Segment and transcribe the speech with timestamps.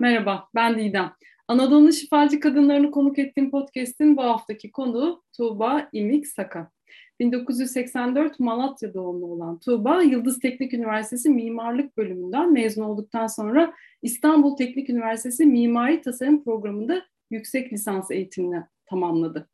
[0.00, 1.12] Merhaba, ben Didem.
[1.48, 6.70] Anadolu'nun şifacı kadınlarını konuk ettiğim podcast'in bu haftaki konuğu Tuğba İmik Saka.
[7.20, 14.90] 1984 Malatya doğumlu olan Tuğba, Yıldız Teknik Üniversitesi Mimarlık Bölümünden mezun olduktan sonra İstanbul Teknik
[14.90, 19.48] Üniversitesi Mimari Tasarım Programı'nda yüksek lisans eğitimini tamamladı.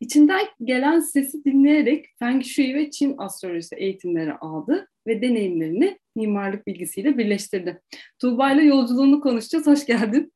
[0.00, 7.18] İçinden gelen sesi dinleyerek Feng Shui ve Çin astrolojisi eğitimleri aldı ve deneyimlerini mimarlık bilgisiyle
[7.18, 7.80] birleştirdi.
[8.18, 9.66] Tuğba ile yolculuğunu konuşacağız.
[9.66, 10.32] Hoş geldin.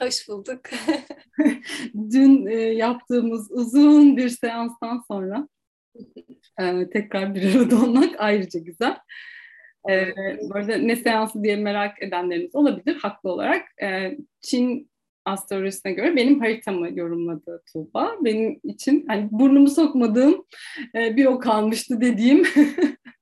[0.00, 0.60] Hoş bulduk.
[1.94, 5.48] Dün e, yaptığımız uzun bir seanstan sonra
[6.60, 8.96] e, tekrar bir arada olmak ayrıca güzel.
[9.90, 13.82] E, bu arada ne seansı diye merak edenleriniz olabilir haklı olarak.
[13.82, 14.90] E, Çin
[15.24, 18.16] astrolojisine göre benim haritamı yorumladı Tuğba.
[18.20, 20.44] Benim için hani burnumu sokmadığım
[20.94, 22.44] e, bir o kalmıştı dediğim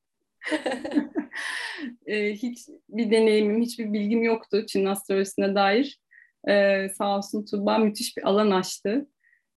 [2.06, 6.00] e, hiç bir deneyimim, hiçbir bilgim yoktu Çin astrolojisine dair.
[6.48, 9.08] E, sağ olsun Tuğba müthiş bir alan açtı.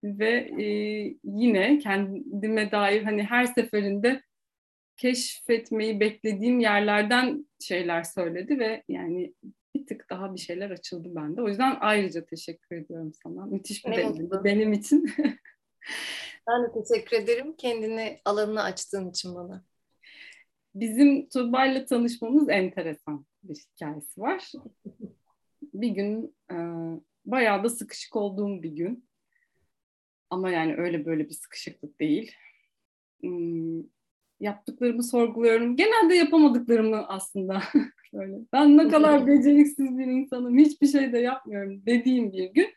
[0.05, 0.65] Ve e,
[1.25, 4.23] yine kendime dair hani her seferinde
[4.97, 9.35] keşfetmeyi beklediğim yerlerden şeyler söyledi ve yani
[9.75, 11.43] bir tık daha bir şeyler açıldı bende.
[11.43, 13.47] O yüzden ayrıca teşekkür ediyorum sana.
[13.47, 15.13] Müthiş bir deneyim benim için.
[16.49, 19.65] ben de teşekkür ederim kendini alanını açtığın için bana.
[20.75, 24.53] Bizim Tuğba'yla tanışmamız enteresan bir hikayesi var.
[25.63, 26.57] Bir gün e,
[27.25, 29.09] bayağı da sıkışık olduğum bir gün.
[30.31, 32.33] Ama yani öyle böyle bir sıkışıklık değil.
[33.21, 33.83] Hmm,
[34.41, 35.77] yaptıklarımı sorguluyorum.
[35.77, 37.63] Genelde yapamadıklarımı aslında
[38.13, 38.37] böyle.
[38.53, 42.69] Ben ne kadar beceriksiz bir insanım, hiçbir şey de yapmıyorum dediğim bir gün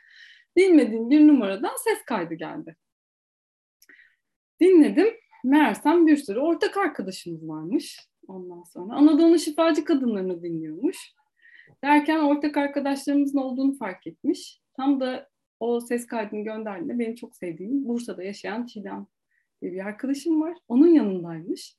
[0.55, 2.75] bilmediğim bir numaradan ses kaydı geldi.
[4.61, 5.07] Dinledim
[5.43, 8.93] meğersem bir sürü ortak arkadaşımız varmış ondan sonra.
[8.93, 10.97] Anadolu şifacı kadınlarını dinliyormuş.
[11.83, 14.61] Derken ortak arkadaşlarımızın olduğunu fark etmiş.
[14.73, 15.29] Tam da
[15.59, 19.07] o ses kaydını gönderdiğinde benim çok sevdiğim Bursa'da yaşayan Çiğdem
[19.61, 20.57] diye bir arkadaşım var.
[20.67, 21.77] Onun yanındaymış.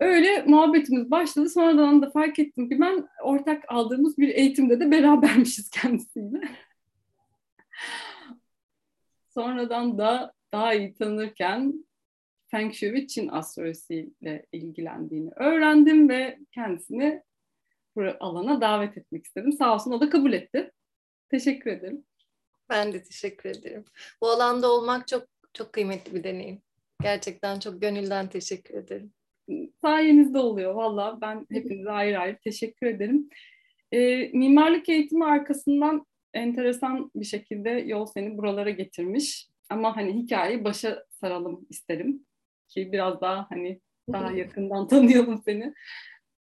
[0.00, 1.48] Öyle muhabbetimiz başladı.
[1.48, 6.40] Sonradan da fark ettim ki ben ortak aldığımız bir eğitimde de berabermişiz kendisiyle.
[9.28, 11.84] Sonradan da daha iyi tanırken
[12.50, 17.22] Feng Shui ve Çin astrolojisiyle ilgilendiğini öğrendim ve kendisini
[17.96, 19.52] bu alana davet etmek istedim.
[19.52, 20.70] Sağ olsun o da kabul etti.
[21.30, 22.04] Teşekkür ederim.
[22.70, 23.84] Ben de teşekkür ederim.
[24.22, 26.62] Bu alanda olmak çok çok kıymetli bir deneyim.
[27.02, 29.12] Gerçekten çok gönülden teşekkür ederim.
[29.80, 31.18] Sayenizde oluyor valla.
[31.20, 33.28] Ben hepinize ayrı ayrı teşekkür ederim.
[33.92, 39.48] E, mimarlık eğitimi arkasından enteresan bir şekilde yol seni buralara getirmiş.
[39.68, 42.26] Ama hani hikayeyi başa saralım isterim
[42.70, 43.80] ki biraz daha hani
[44.12, 45.74] daha yakından tanıyalım seni.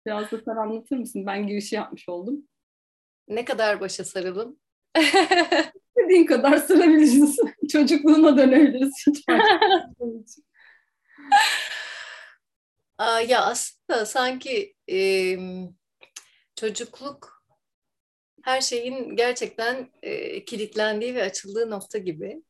[0.07, 1.27] Biraz da sen anlatır mısın?
[1.27, 2.49] Ben girişi yapmış oldum.
[3.29, 4.59] Ne kadar başa saralım?
[5.99, 7.37] Dediğin kadar sarabiliriz.
[7.73, 9.05] Çocukluğuna dönebiliriz.
[9.07, 9.25] Hiç
[12.99, 15.37] Aa, ya aslında sanki e,
[16.57, 17.45] çocukluk
[18.43, 22.43] her şeyin gerçekten e, kilitlendiği ve açıldığı nokta gibi.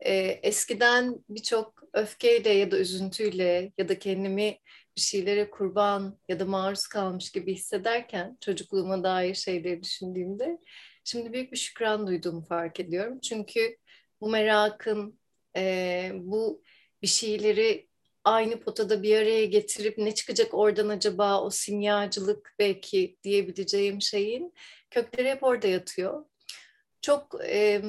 [0.00, 4.58] E, eskiden birçok öfkeyle ya da üzüntüyle ya da kendimi
[4.96, 10.58] bir şeylere kurban ya da maruz kalmış gibi hissederken çocukluğuma dair şeyleri düşündüğümde
[11.04, 13.20] şimdi büyük bir şükran duyduğumu fark ediyorum.
[13.20, 13.76] Çünkü
[14.20, 15.20] bu merakın,
[15.56, 16.62] e, bu
[17.02, 17.88] bir şeyleri
[18.24, 24.54] aynı potada bir araya getirip ne çıkacak oradan acaba o simyacılık belki diyebileceğim şeyin
[24.90, 26.24] kökleri hep orada yatıyor.
[27.02, 27.82] Çok e,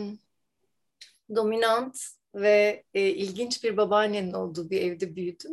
[1.35, 5.51] dominant ve e, ilginç bir babaannenin olduğu bir evde büyüdüm.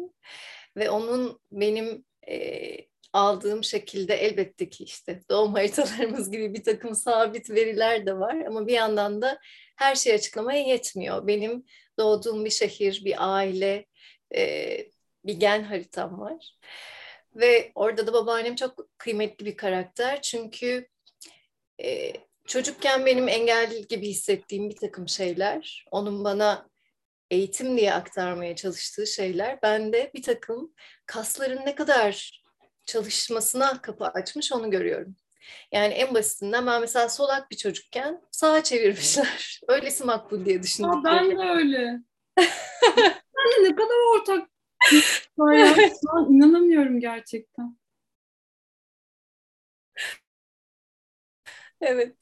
[0.77, 2.77] Ve onun benim e,
[3.13, 8.37] aldığım şekilde elbette ki işte doğum haritalarımız gibi bir takım sabit veriler de var.
[8.37, 9.39] Ama bir yandan da
[9.77, 11.27] her şeyi açıklamaya yetmiyor.
[11.27, 11.65] Benim
[11.99, 13.87] doğduğum bir şehir, bir aile,
[14.37, 14.79] e,
[15.25, 16.59] bir gen haritam var.
[17.35, 20.23] Ve orada da babaannem çok kıymetli bir karakter.
[20.23, 20.89] Çünkü
[21.83, 22.13] e,
[22.47, 26.69] çocukken benim engelli gibi hissettiğim bir takım şeyler, onun bana
[27.31, 30.75] eğitim diye aktarmaya çalıştığı şeyler bende bir takım
[31.07, 32.43] kasların ne kadar
[32.87, 35.17] çalışmasına kapı açmış onu görüyorum.
[35.73, 39.61] Yani en basitinden ben mesela solak bir çocukken sağa çevirmişler.
[39.69, 40.91] Öylesi makbul diye düşündüm.
[40.91, 42.01] Aa, ben de öyle.
[43.37, 44.49] ben de ne kadar ortak
[45.39, 45.77] ya.
[46.31, 47.79] inanamıyorum gerçekten.
[51.85, 52.17] Evet.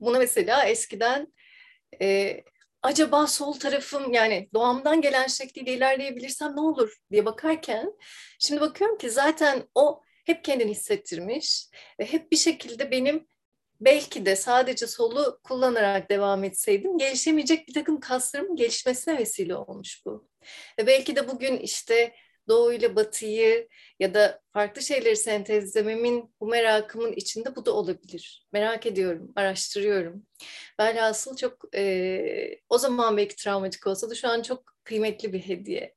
[0.00, 1.32] Buna mesela eskiden
[2.02, 2.36] e,
[2.82, 7.92] acaba sol tarafım yani doğamdan gelen şekliyle ilerleyebilirsem ne olur diye bakarken
[8.38, 11.68] şimdi bakıyorum ki zaten o hep kendini hissettirmiş
[12.00, 13.26] ve hep bir şekilde benim
[13.80, 20.28] belki de sadece solu kullanarak devam etseydim gelişemeyecek bir takım kaslarımın gelişmesine vesile olmuş bu.
[20.78, 22.14] Ve belki de bugün işte
[22.50, 23.68] Doğu ile Batı'yı
[24.00, 28.46] ya da farklı şeyleri sentezlememin bu merakımın içinde bu da olabilir.
[28.52, 30.26] Merak ediyorum, araştırıyorum.
[30.80, 35.94] Velhasıl çok e, o zaman belki travmatik olsa da şu an çok kıymetli bir hediye.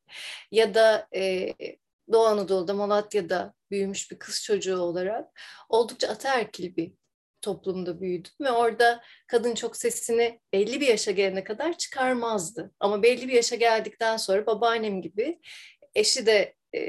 [0.52, 1.54] Ya da e,
[2.12, 5.40] Doğu Anadolu'da, Malatya'da büyümüş bir kız çocuğu olarak
[5.70, 6.94] oldukça ataerkil bir
[7.44, 12.72] toplumda büyüdüm ve orada kadın çok sesini belli bir yaşa gelene kadar çıkarmazdı.
[12.80, 15.40] Ama belli bir yaşa geldikten sonra babaannem gibi
[15.96, 16.80] eşi de e,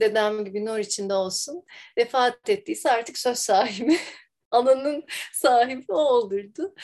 [0.00, 1.64] dedem gibi nur içinde olsun.
[1.98, 3.98] Vefat ettiyse artık söz sahibi
[4.50, 6.74] alanın sahibi o olurdu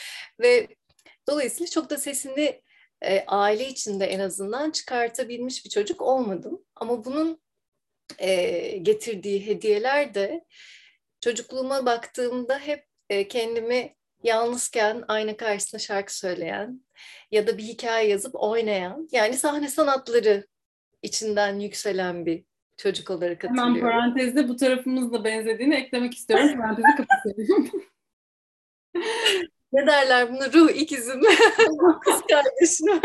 [0.41, 0.69] ve
[1.29, 2.63] dolayısıyla çok da sesini
[3.03, 6.65] e, aile içinde en azından çıkartabilmiş bir çocuk olmadım.
[6.77, 7.41] Ama bunun
[8.19, 10.45] e, getirdiği hediyeler de
[11.21, 16.87] çocukluğuma baktığımda hep e, kendimi yalnızken ayna karşısında şarkı söyleyen
[17.31, 20.47] ya da bir hikaye yazıp oynayan yani sahne sanatları
[21.03, 22.45] içinden yükselen bir
[22.77, 23.77] çocuk olarak hatırlıyorum.
[23.77, 26.57] Hemen parantezde bu tarafımızla benzediğini eklemek istiyorum.
[26.57, 27.71] Parantezi kapatıyorum.
[29.73, 30.53] ne derler bunu?
[30.53, 31.21] Ruh ikizim.
[32.01, 33.01] Kız kardeşim.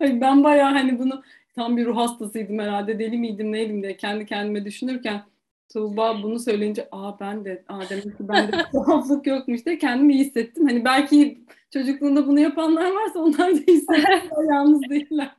[0.00, 1.22] ben bayağı hani bunu
[1.54, 2.98] tam bir ruh hastasıydım herhalde.
[2.98, 5.24] Deli miydim neydim diye kendi kendime düşünürken
[5.72, 10.24] Tuğba bunu söyleyince aa ben de aa demek ki bende tuhaflık yokmuş diye kendimi iyi
[10.24, 10.66] hissettim.
[10.66, 11.38] Hani belki
[11.70, 15.30] çocukluğunda bunu yapanlar varsa onlar da hissediyorlar yalnız değiller.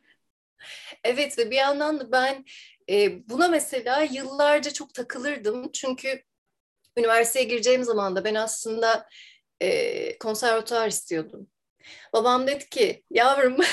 [1.03, 2.45] Evet ve bir yandan da ben
[2.89, 5.71] e, buna mesela yıllarca çok takılırdım.
[5.71, 6.23] Çünkü
[6.97, 9.07] üniversiteye gireceğim zaman da ben aslında
[9.61, 11.47] e, konservatuar istiyordum.
[12.13, 13.57] Babam dedi ki yavrum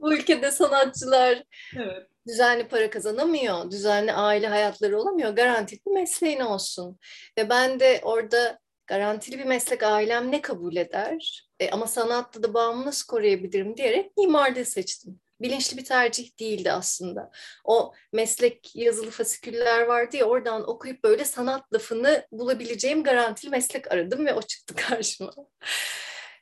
[0.00, 1.42] bu ülkede sanatçılar
[1.76, 2.06] evet.
[2.26, 6.98] düzenli para kazanamıyor, düzenli aile hayatları olamıyor, garantili bir mesleğin olsun.
[7.38, 12.54] Ve ben de orada garantili bir meslek ailem ne kabul eder e, ama sanatta da
[12.54, 15.20] bağımı nasıl koruyabilirim diyerek mimarlığı seçtim.
[15.40, 17.30] Bilinçli bir tercih değildi aslında.
[17.64, 24.26] O meslek yazılı fasiküller vardı ya oradan okuyup böyle sanat lafını bulabileceğim garantili meslek aradım
[24.26, 25.32] ve o çıktı karşıma.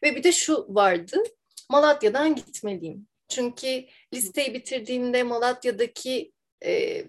[0.02, 1.22] ve bir de şu vardı,
[1.70, 3.08] Malatya'dan gitmeliyim.
[3.28, 3.84] Çünkü
[4.14, 6.32] listeyi bitirdiğimde Malatya'daki
[6.64, 7.02] e,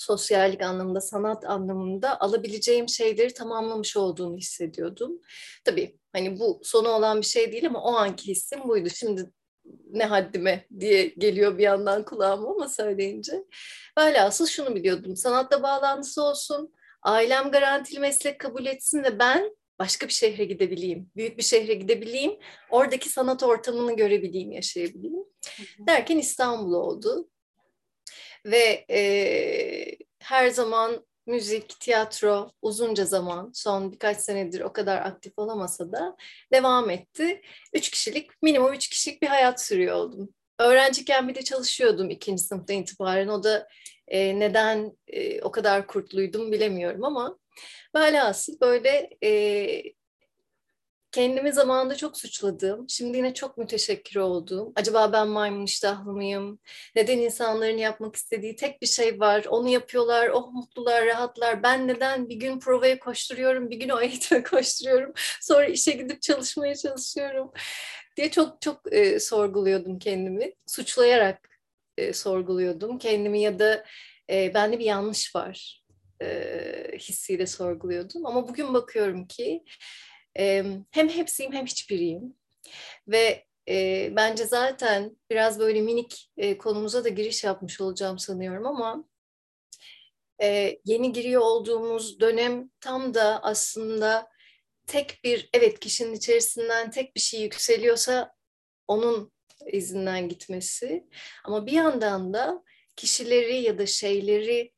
[0.00, 5.20] sosyallik anlamında, sanat anlamında alabileceğim şeyleri tamamlamış olduğunu hissediyordum.
[5.64, 8.88] Tabii hani bu sonu olan bir şey değil ama o anki hissim buydu.
[8.88, 9.32] Şimdi
[9.90, 13.44] ne haddime diye geliyor bir yandan kulağıma ama söyleyince.
[13.98, 15.16] Böyle asıl şunu biliyordum.
[15.16, 21.38] Sanatla bağlantısı olsun, ailem garantili meslek kabul etsin ve ben başka bir şehre gidebileyim, büyük
[21.38, 22.38] bir şehre gidebileyim,
[22.70, 25.24] oradaki sanat ortamını görebileyim, yaşayabileyim.
[25.86, 27.28] Derken İstanbul oldu.
[28.46, 35.92] Ve e, her zaman müzik, tiyatro uzunca zaman, son birkaç senedir o kadar aktif olamasa
[35.92, 36.16] da
[36.52, 37.42] devam etti.
[37.72, 40.34] Üç kişilik, minimum üç kişilik bir hayat sürüyor oldum.
[40.58, 43.28] Öğrenciyken bir de çalışıyordum ikinci sınıftan itibaren.
[43.28, 43.68] O da
[44.08, 47.38] e, neden e, o kadar kurtluydum bilemiyorum ama
[47.96, 49.82] velhasıl böyle e,
[51.12, 56.58] kendimi zamanında çok suçladığım, şimdi yine çok müteşekkir olduğum, acaba ben maymun iştahlı mıyım?
[56.96, 61.62] Neden insanların yapmak istediği tek bir şey var, onu yapıyorlar, oh mutlular, rahatlar.
[61.62, 66.74] Ben neden bir gün provaya koşturuyorum, bir gün o eğitime koşturuyorum, sonra işe gidip çalışmaya
[66.74, 67.52] çalışıyorum
[68.16, 70.52] diye çok çok e, sorguluyordum kendimi.
[70.66, 71.48] Suçlayarak
[71.98, 73.84] e, sorguluyordum kendimi ya da
[74.30, 75.80] e, bende bir yanlış var
[76.22, 78.26] e, hissiyle sorguluyordum.
[78.26, 79.64] Ama bugün bakıyorum ki
[80.90, 82.36] hem hepsiyim hem hiçbiriyim.
[83.08, 89.04] Ve e, bence zaten biraz böyle minik e, konumuza da giriş yapmış olacağım sanıyorum ama
[90.42, 94.28] e, yeni giriyor olduğumuz dönem tam da aslında
[94.86, 98.34] tek bir evet kişinin içerisinden tek bir şey yükseliyorsa
[98.88, 99.32] onun
[99.66, 101.08] izinden gitmesi
[101.44, 102.64] ama bir yandan da
[102.96, 104.72] kişileri ya da şeyleri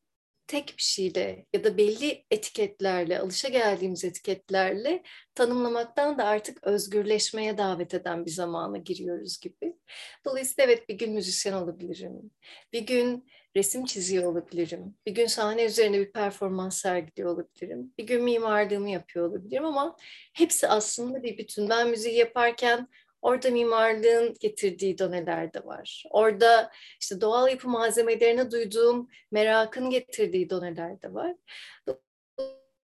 [0.53, 5.03] tek bir şeyle ya da belli etiketlerle, alışa geldiğimiz etiketlerle
[5.35, 9.77] tanımlamaktan da artık özgürleşmeye davet eden bir zamana giriyoruz gibi.
[10.25, 12.31] Dolayısıyla evet bir gün müzisyen olabilirim,
[12.73, 18.25] bir gün resim çiziyor olabilirim, bir gün sahne üzerinde bir performans sergiliyor olabilirim, bir gün
[18.25, 19.97] mimarlığımı yapıyor olabilirim ama
[20.35, 21.69] hepsi aslında bir bütün.
[21.69, 22.89] Ben müziği yaparken
[23.23, 26.05] Orada mimarlığın getirdiği doneler de var.
[26.11, 31.35] Orada işte doğal yapı malzemelerine duyduğum merakın getirdiği doneler de var.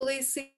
[0.02, 0.48] Dolayısıyla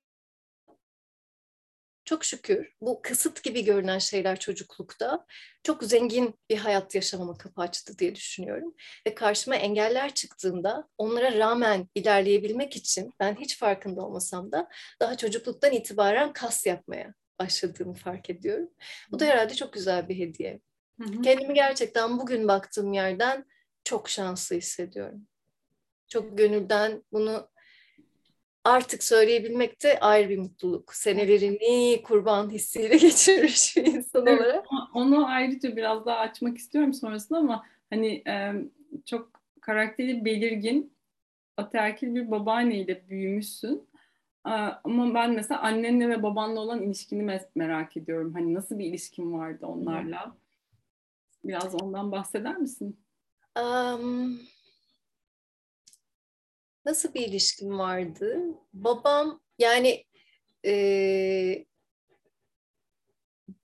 [2.04, 5.26] çok şükür bu kısıt gibi görünen şeyler çocuklukta
[5.62, 8.74] çok zengin bir hayat yaşamama kapı açtı diye düşünüyorum.
[9.06, 14.68] Ve karşıma engeller çıktığında onlara rağmen ilerleyebilmek için ben hiç farkında olmasam da
[15.00, 18.70] daha çocukluktan itibaren kas yapmaya başladığımı fark ediyorum.
[19.12, 20.60] Bu da herhalde çok güzel bir hediye.
[21.00, 21.22] Hı hı.
[21.22, 23.44] Kendimi gerçekten bugün baktığım yerden
[23.84, 25.26] çok şanslı hissediyorum.
[26.08, 27.48] Çok gönülden bunu
[28.64, 30.94] artık söyleyebilmek de ayrı bir mutluluk.
[30.94, 34.66] Senelerini kurban hissiyle geçirmiş bir insan evet, olarak.
[34.94, 38.52] Onu ayrıca biraz daha açmak istiyorum sonrasında ama hani e,
[39.04, 40.96] çok karakteri belirgin,
[41.56, 43.88] ataerkil bir babaanneyle büyümüşsün.
[44.44, 48.34] Ama ben mesela annenle ve babanla olan ilişkini merak ediyorum.
[48.34, 50.36] Hani nasıl bir ilişkin vardı onlarla?
[51.44, 53.00] Biraz ondan bahseder misin?
[53.58, 54.40] Um,
[56.84, 58.38] nasıl bir ilişkim vardı?
[58.72, 60.04] Babam yani
[60.66, 61.64] e,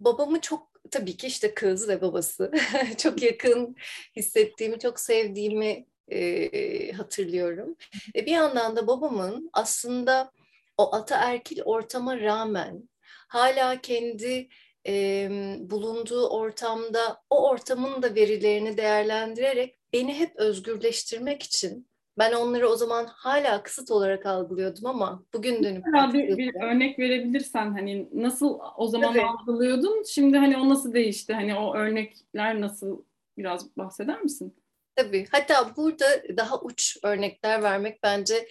[0.01, 2.53] babamı çok tabii ki işte kız ve babası
[2.99, 3.77] çok yakın
[4.17, 7.77] hissettiğimi, çok sevdiğimi e, hatırlıyorum.
[8.15, 10.33] Ve bir yandan da babamın aslında
[10.81, 12.89] o ataerkil ortama rağmen
[13.29, 14.49] hala kendi
[14.87, 15.29] e,
[15.61, 23.07] bulunduğu ortamda o ortamın da verilerini değerlendirerek beni hep özgürleştirmek için ben onları o zaman
[23.11, 25.85] hala kısıt olarak algılıyordum ama bugün dönüp
[26.15, 29.23] bir, bir örnek verebilirsen hani nasıl o zaman Tabii.
[29.23, 33.03] algılıyordun şimdi hani o nasıl değişti hani o örnekler nasıl
[33.39, 34.57] biraz bahseder misin?
[34.97, 35.27] Tabii.
[35.33, 36.07] Hatta burada
[36.37, 38.49] daha uç örnekler vermek bence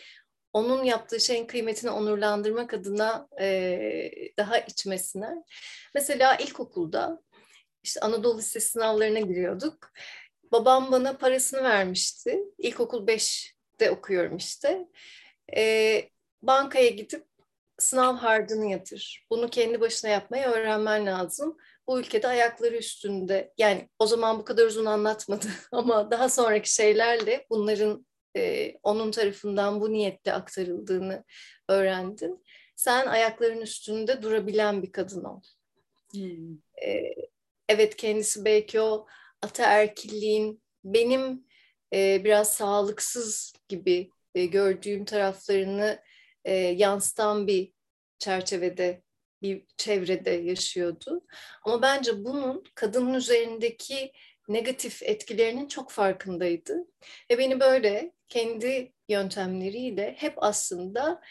[0.53, 5.29] onun yaptığı şeyin kıymetini onurlandırmak adına e, daha içmesine.
[5.95, 7.21] Mesela ilkokulda
[7.83, 9.91] işte Anadolu Lisesi sınavlarına giriyorduk.
[10.51, 12.39] Babam bana parasını vermişti.
[12.57, 14.87] İlkokul 5'te okuyorum işte.
[15.55, 16.03] E,
[16.41, 17.25] bankaya gidip
[17.79, 19.25] sınav harcını yatır.
[19.31, 21.57] Bunu kendi başına yapmayı öğrenmen lazım.
[21.87, 27.45] Bu ülkede ayakları üstünde yani o zaman bu kadar uzun anlatmadı ama daha sonraki şeylerle
[27.49, 28.05] bunların
[28.38, 31.24] e, onun tarafından bu niyetle aktarıldığını
[31.67, 32.43] öğrendin.
[32.75, 35.41] Sen ayakların üstünde durabilen bir kadın ol.
[36.13, 36.53] Hmm.
[36.86, 37.15] E,
[37.69, 39.07] evet kendisi belki o
[39.41, 41.45] ataerkilliğin benim
[41.93, 46.00] e, biraz sağlıksız gibi e, gördüğüm taraflarını
[46.45, 47.74] e, yansıtan bir
[48.19, 49.01] çerçevede
[49.41, 51.25] bir çevrede yaşıyordu.
[51.63, 54.12] Ama bence bunun kadının üzerindeki
[54.48, 56.88] negatif etkilerinin çok farkındaydı.
[57.31, 61.21] Ve beni böyle kendi yöntemleriyle hep aslında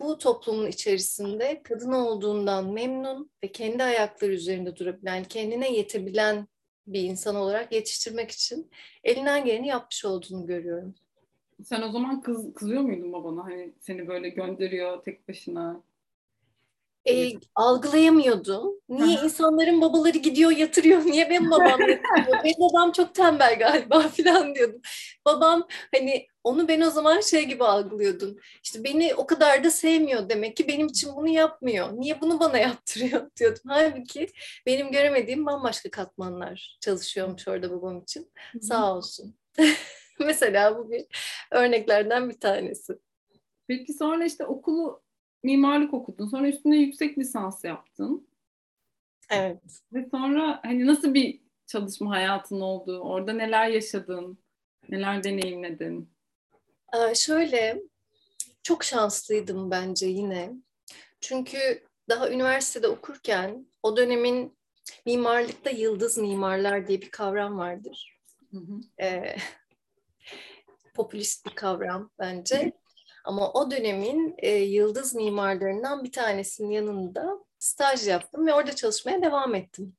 [0.00, 6.48] bu toplumun içerisinde kadın olduğundan memnun ve kendi ayakları üzerinde durabilen, kendine yetebilen
[6.86, 8.70] bir insan olarak yetiştirmek için
[9.04, 10.94] elinden geleni yapmış olduğunu görüyorum.
[11.64, 13.44] Sen o zaman kız, kızıyor muydun babana?
[13.44, 15.82] Hani seni böyle gönderiyor tek başına
[17.08, 18.80] e, algılayamıyordum.
[18.88, 22.00] Niye insanların babaları gidiyor yatırıyor, niye benim babam yatırıyor?
[22.44, 24.80] benim babam çok tembel galiba falan diyordum.
[25.24, 28.36] Babam hani onu ben o zaman şey gibi algılıyordum.
[28.62, 31.88] İşte beni o kadar da sevmiyor demek ki benim için bunu yapmıyor.
[31.92, 33.62] Niye bunu bana yaptırıyor diyordum.
[33.66, 34.26] Halbuki
[34.66, 38.32] benim göremediğim bambaşka katmanlar çalışıyormuş orada babam için.
[38.52, 38.62] Hı-hı.
[38.62, 39.34] Sağ olsun.
[40.20, 41.06] Mesela bu bir
[41.50, 42.98] örneklerden bir tanesi.
[43.68, 45.02] Peki sonra işte okulu
[45.42, 46.28] mimarlık okudun.
[46.28, 48.28] Sonra üstüne yüksek lisans yaptın.
[49.30, 49.62] Evet.
[49.92, 53.00] Ve sonra hani nasıl bir çalışma hayatın oldu?
[53.00, 54.38] Orada neler yaşadın?
[54.88, 56.10] Neler deneyimledin?
[56.94, 57.82] Ee, şöyle,
[58.62, 60.52] çok şanslıydım bence yine.
[61.20, 61.58] Çünkü
[62.08, 64.58] daha üniversitede okurken o dönemin
[65.06, 68.20] mimarlıkta yıldız mimarlar diye bir kavram vardır.
[68.50, 69.04] Hı hı.
[69.04, 69.36] Ee,
[70.94, 72.72] popülist bir kavram bence.
[73.28, 79.54] Ama o dönemin e, yıldız mimarlarından bir tanesinin yanında staj yaptım ve orada çalışmaya devam
[79.54, 79.96] ettim.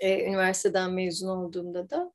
[0.00, 2.12] E, üniversiteden mezun olduğumda da.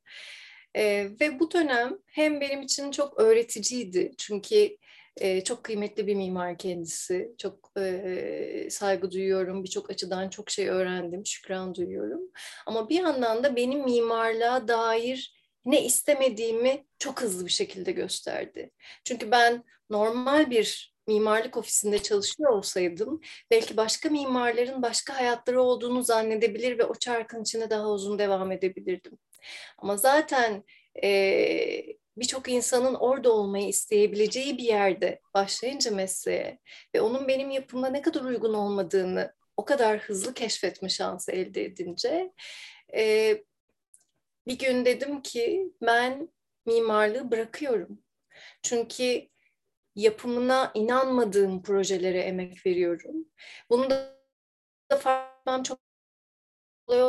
[0.74, 4.12] E, ve bu dönem hem benim için çok öğreticiydi.
[4.18, 4.76] Çünkü
[5.16, 7.34] e, çok kıymetli bir mimar kendisi.
[7.38, 9.64] Çok e, saygı duyuyorum.
[9.64, 11.26] Birçok açıdan çok şey öğrendim.
[11.26, 12.20] Şükran duyuyorum.
[12.66, 18.70] Ama bir yandan da benim mimarlığa dair ne istemediğimi çok hızlı bir şekilde gösterdi.
[19.04, 23.20] Çünkü ben normal bir mimarlık ofisinde çalışıyor olsaydım
[23.50, 29.18] belki başka mimarların başka hayatları olduğunu zannedebilir ve o çarkın içinde daha uzun devam edebilirdim.
[29.78, 30.64] Ama zaten
[31.02, 36.58] e, birçok insanın orada olmayı isteyebileceği bir yerde başlayınca mesleğe
[36.94, 42.32] ve onun benim yapımda ne kadar uygun olmadığını o kadar hızlı keşfetme şansı elde edince
[42.96, 43.36] e,
[44.46, 46.28] bir gün dedim ki ben
[46.66, 48.02] mimarlığı bırakıyorum.
[48.62, 49.31] Çünkü
[49.94, 53.16] yapımına inanmadığım projelere emek veriyorum.
[53.70, 54.16] Bunu da
[55.00, 55.78] farklı çok
[56.86, 57.02] kolay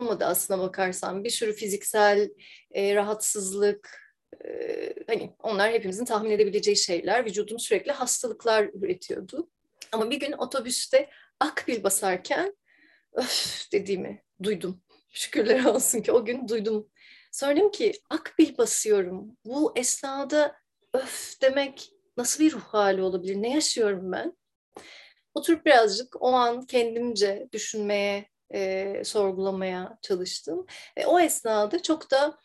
[0.00, 1.24] olmadı aslına bakarsan.
[1.24, 2.30] Bir sürü fiziksel
[2.70, 4.00] e, rahatsızlık,
[4.44, 7.26] e, hani onlar hepimizin tahmin edebileceği şeyler.
[7.26, 9.50] Vücudum sürekli hastalıklar üretiyordu.
[9.92, 11.10] Ama bir gün otobüste
[11.40, 12.56] akbil basarken
[13.12, 14.82] öf dediğimi duydum.
[15.12, 16.90] Şükürler olsun ki o gün duydum.
[17.32, 19.36] Söyledim ki akbil basıyorum.
[19.44, 20.56] Bu esnada
[20.92, 23.42] öf demek nasıl bir ruh hali olabilir?
[23.42, 24.36] Ne yaşıyorum ben?
[25.34, 30.66] Oturup birazcık o an kendimce düşünmeye, e, sorgulamaya çalıştım.
[30.98, 32.38] Ve o esnada çok da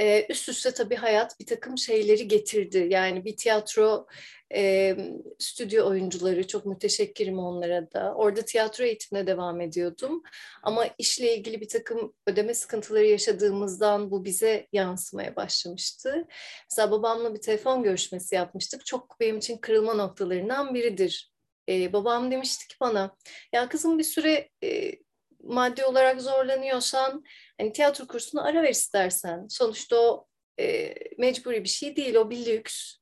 [0.00, 2.86] e, üst üste tabii hayat bir takım şeyleri getirdi.
[2.90, 4.06] Yani bir tiyatro
[4.54, 4.96] e,
[5.38, 8.14] stüdyo oyuncuları, çok müteşekkirim onlara da.
[8.14, 10.22] Orada tiyatro eğitimine devam ediyordum.
[10.62, 16.26] Ama işle ilgili bir takım ödeme sıkıntıları yaşadığımızdan bu bize yansımaya başlamıştı.
[16.70, 18.86] Mesela babamla bir telefon görüşmesi yapmıştık.
[18.86, 21.32] Çok benim için kırılma noktalarından biridir.
[21.68, 23.16] E, babam demişti ki bana,
[23.52, 24.92] ya kızım bir süre e,
[25.42, 27.24] maddi olarak zorlanıyorsan
[27.58, 29.46] hani tiyatro kursuna ara ver istersen.
[29.48, 30.26] Sonuçta o
[30.60, 32.94] e, mecburi bir şey değil, o bir lüks.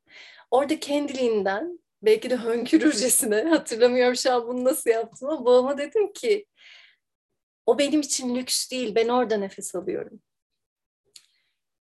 [0.51, 6.47] Orada kendiliğinden belki de hönkürürcesine hatırlamıyorum şu an bunu nasıl yaptım ama babama dedim ki
[7.67, 10.23] o benim için lüks değil, ben orada nefes alıyorum.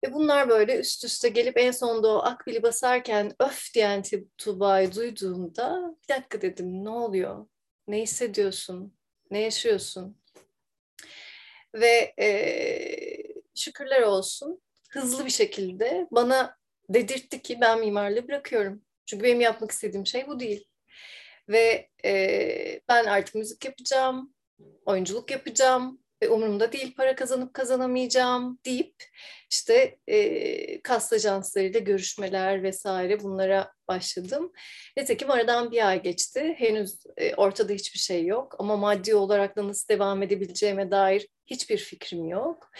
[0.06, 4.04] Ve bunlar böyle üst üste gelip en sonunda o akbili basarken öf diyen
[4.38, 7.48] Tuba'yı duyduğumda bir dakika dedim ne oluyor?
[7.88, 8.98] Ne hissediyorsun?
[9.32, 10.18] Ne yaşıyorsun?
[11.74, 12.28] Ve e,
[13.56, 16.58] şükürler olsun hızlı bir şekilde bana
[16.90, 18.82] dedirtti ki ben mimarlığı bırakıyorum.
[19.06, 20.68] Çünkü benim yapmak istediğim şey bu değil.
[21.50, 24.34] Ve e, ben artık müzik yapacağım,
[24.86, 28.96] oyunculuk yapacağım umurumda değil para kazanıp kazanamayacağım deyip
[29.52, 34.52] işte e, kast ajanslarıyla görüşmeler vesaire bunlara başladım.
[34.98, 36.56] Nitekim aradan bir ay geçti.
[36.58, 41.78] Henüz e, ortada hiçbir şey yok ama maddi olarak da nasıl devam edebileceğime dair hiçbir
[41.78, 42.72] fikrim yok.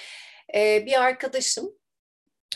[0.56, 1.74] E, bir arkadaşım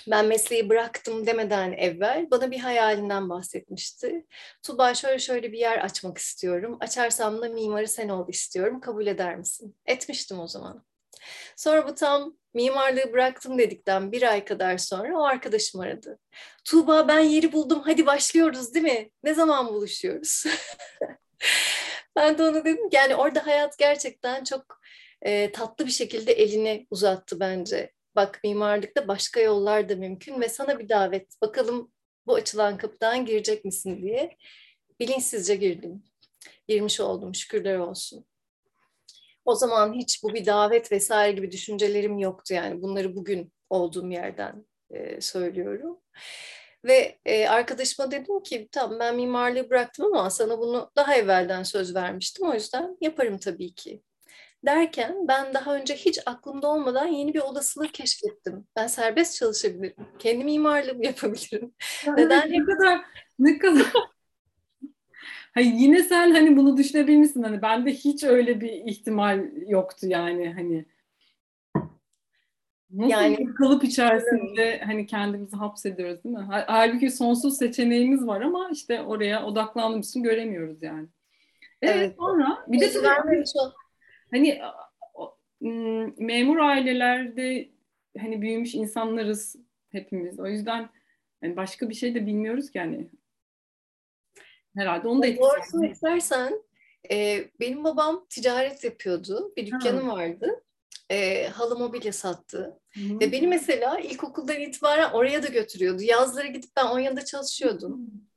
[0.08, 4.26] ben mesleği bıraktım demeden evvel bana bir hayalinden bahsetmişti.
[4.64, 6.78] Tuba şöyle şöyle bir yer açmak istiyorum.
[6.80, 8.80] Açarsam da mimarı sen ol istiyorum.
[8.80, 9.76] Kabul eder misin?
[9.86, 10.86] Etmiştim o zaman.
[11.56, 16.20] Sonra bu tam mimarlığı bıraktım dedikten bir ay kadar sonra o arkadaşım aradı.
[16.66, 19.10] Tuğba ben yeri buldum hadi başlıyoruz değil mi?
[19.24, 20.44] Ne zaman buluşuyoruz?
[22.16, 24.82] ben de ona dedim yani orada hayat gerçekten çok
[25.22, 30.80] e, tatlı bir şekilde elini uzattı bence bak mimarlıkta başka yollar da mümkün ve sana
[30.80, 31.92] bir davet bakalım
[32.28, 34.38] bu açılan kapıdan girecek misin diye
[35.00, 36.04] bilinçsizce girdim.
[36.68, 38.26] Girmiş oldum şükürler olsun.
[39.46, 44.66] O zaman hiç bu bir davet vesaire gibi düşüncelerim yoktu yani bunları bugün olduğum yerden
[44.90, 46.00] e, söylüyorum.
[46.86, 51.96] Ve e, arkadaşıma dedim ki tamam ben mimarlığı bıraktım ama sana bunu daha evvelden söz
[51.96, 54.02] vermiştim o yüzden yaparım tabii ki
[54.66, 58.68] derken ben daha önce hiç aklımda olmadan yeni bir olasılık keşfettim.
[58.76, 60.06] Ben serbest çalışabilirim.
[60.20, 61.74] Kendi mimarlığımı yapabilirim.
[62.06, 62.52] Yani Neden?
[62.52, 63.02] Ne kadar
[63.40, 63.94] ne kadar
[65.54, 70.86] Hayır, yine sen hani bunu düşünebilmişsin hani bende hiç öyle bir ihtimal yoktu yani hani
[72.92, 76.46] Nasıl yani bir kalıp içerisinde hani kendimizi hapsediyoruz değil mi?
[76.68, 81.08] Halbuki sonsuz seçeneğimiz var ama işte oraya odaklandığımız için göremiyoruz yani.
[81.82, 82.16] Evet, evet.
[82.18, 83.44] sonra bir de tabii,
[84.32, 84.62] hani
[86.18, 87.70] memur ailelerde
[88.20, 89.56] hani büyümüş insanlarız
[89.92, 90.40] hepimiz.
[90.40, 90.90] O yüzden
[91.42, 93.10] yani başka bir şey de bilmiyoruz ki hani.
[94.76, 96.64] Herhalde onu da Doğrusunu istersen
[97.12, 99.54] e, benim babam ticaret yapıyordu.
[99.58, 100.16] Bir dükkanım ha.
[100.16, 100.64] vardı.
[101.10, 102.80] E, halı mobilya sattı.
[102.94, 103.20] Hı-hı.
[103.20, 106.02] Ve beni mesela ilkokuldan itibaren oraya da götürüyordu.
[106.02, 107.92] Yazları gidip ben o yanında çalışıyordum.
[107.92, 108.31] Hı-hı.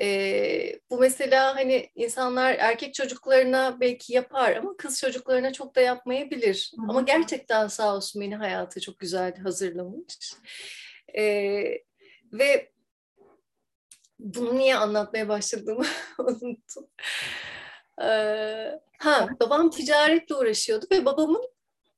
[0.00, 6.72] E, bu mesela hani insanlar erkek çocuklarına belki yapar ama kız çocuklarına çok da yapmayabilir.
[6.76, 6.82] Hı.
[6.88, 10.32] Ama gerçekten sağ olsun beni hayatı çok güzel hazırlamış.
[11.18, 11.24] E,
[12.32, 12.70] ve
[14.18, 15.86] bunu niye anlatmaya başladığımı
[16.18, 16.86] unuttum.
[18.02, 21.50] Ee, ha, babam ticaretle uğraşıyordu ve babamın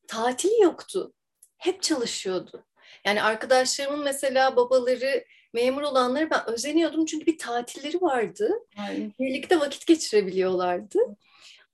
[0.08, 1.12] tatili yoktu.
[1.58, 2.66] Hep çalışıyordu.
[3.04, 8.52] Yani arkadaşlarımın mesela babaları memur olanları ben özeniyordum çünkü bir tatilleri vardı.
[8.78, 9.12] Aynen.
[9.20, 10.98] Birlikte vakit geçirebiliyorlardı.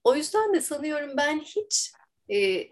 [0.05, 1.93] O yüzden de sanıyorum ben hiç
[2.31, 2.69] e,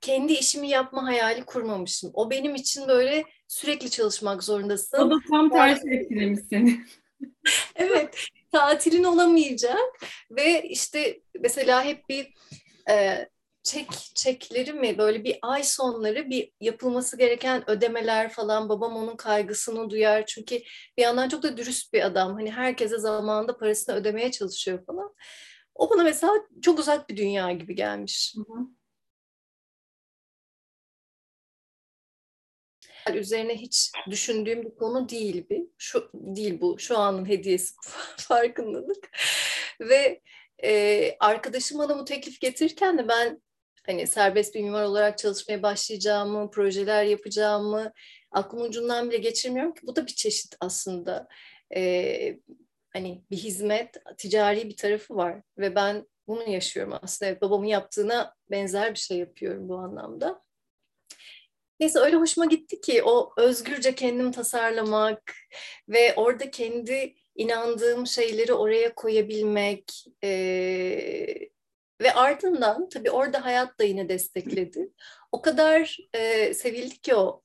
[0.00, 2.10] kendi işimi yapma hayali kurmamışım.
[2.14, 4.98] O benim için böyle sürekli çalışmak zorundasın.
[4.98, 6.80] O da tam tersi etkilemiş seni.
[7.76, 8.14] evet,
[8.52, 12.34] tatilin olamayacak ve işte mesela hep bir
[12.90, 13.28] e,
[13.70, 19.90] çek çekleri mi böyle bir ay sonları bir yapılması gereken ödemeler falan babam onun kaygısını
[19.90, 20.56] duyar çünkü
[20.96, 25.14] bir yandan çok da dürüst bir adam hani herkese zamanında parasını ödemeye çalışıyor falan.
[25.74, 28.34] O bana mesela çok uzak bir dünya gibi gelmiş.
[28.36, 28.66] Hı hı.
[33.14, 35.62] üzerine hiç düşündüğüm bir konu değil bir.
[35.78, 36.78] Şu değil bu.
[36.78, 37.74] Şu anın hediyesi
[38.16, 39.10] farkındalık.
[39.80, 40.20] Ve
[40.64, 43.40] e, arkadaşım bana bu teklif getirirken de ben
[43.86, 47.92] hani serbest bir mimar olarak çalışmaya başlayacağımı, projeler yapacağımı
[48.30, 51.28] aklımın ucundan bile geçirmiyorum ki bu da bir çeşit aslında
[51.76, 52.38] e,
[52.90, 57.40] hani bir hizmet, ticari bir tarafı var ve ben bunu yaşıyorum aslında.
[57.40, 60.42] babamın yaptığına benzer bir şey yapıyorum bu anlamda.
[61.80, 65.32] Neyse öyle hoşuma gitti ki o özgürce kendim tasarlamak
[65.88, 70.30] ve orada kendi inandığım şeyleri oraya koyabilmek e,
[72.00, 74.90] ve ardından tabii orada hayat da yine destekledi.
[75.32, 77.42] O kadar e, sevildi ki o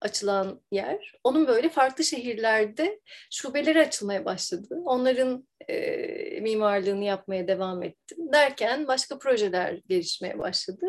[0.00, 1.14] açılan yer.
[1.24, 4.80] Onun böyle farklı şehirlerde şubeleri açılmaya başladı.
[4.84, 8.32] Onların e, mimarlığını yapmaya devam ettim.
[8.32, 10.86] Derken başka projeler gelişmeye başladı.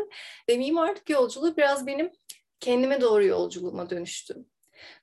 [0.49, 2.11] Ve mimarlık yolculuğu biraz benim
[2.59, 4.45] kendime doğru yolculuğuma dönüştüm.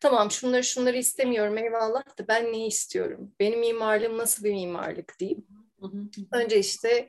[0.01, 3.33] Tamam şunları şunları istemiyorum eyvallah da ben neyi istiyorum?
[3.40, 5.47] Benim mimarlığım nasıl bir mimarlık diyeyim.
[6.33, 7.09] Önce işte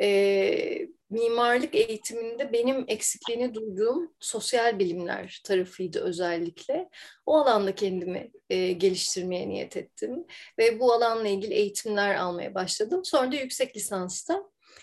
[0.00, 6.88] e, mimarlık eğitiminde benim eksikliğini duyduğum sosyal bilimler tarafıydı özellikle.
[7.26, 10.24] O alanda kendimi e, geliştirmeye niyet ettim
[10.58, 13.04] ve bu alanla ilgili eğitimler almaya başladım.
[13.04, 14.42] Sonra da yüksek lisansta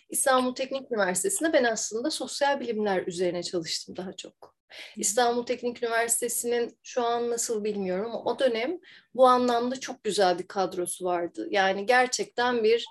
[0.09, 4.55] İstanbul Teknik Üniversitesi'nde ben aslında sosyal bilimler üzerine çalıştım daha çok.
[4.97, 8.79] İstanbul Teknik Üniversitesi'nin şu an nasıl bilmiyorum o dönem
[9.15, 11.47] bu anlamda çok güzel bir kadrosu vardı.
[11.51, 12.85] Yani gerçekten bir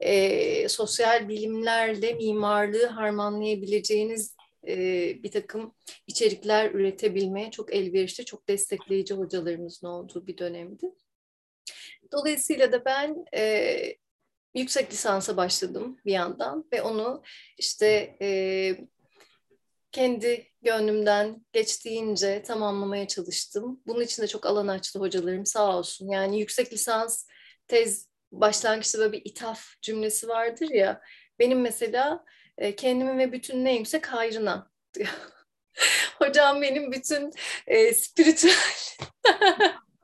[0.00, 4.36] e, sosyal bilimlerle mimarlığı harmanlayabileceğiniz
[4.68, 4.76] e,
[5.22, 5.74] bir takım
[6.06, 10.86] içerikler üretebilmeye çok elverişli, çok destekleyici hocalarımızın olduğu bir dönemdi.
[12.12, 13.96] Dolayısıyla da ben e,
[14.54, 17.22] yüksek lisansa başladım bir yandan ve onu
[17.58, 18.76] işte e,
[19.92, 23.80] kendi gönlümden geçtiğince tamamlamaya çalıştım.
[23.86, 26.08] Bunun için de çok alan açtı hocalarım sağ olsun.
[26.08, 27.26] Yani yüksek lisans
[27.68, 31.00] tez başlangıçta böyle bir ithaf cümlesi vardır ya.
[31.38, 32.24] Benim mesela
[32.58, 34.04] e, kendimi ve bütün ne yüksek.
[36.18, 37.32] Hocam benim bütün
[37.66, 38.54] e, spiritüel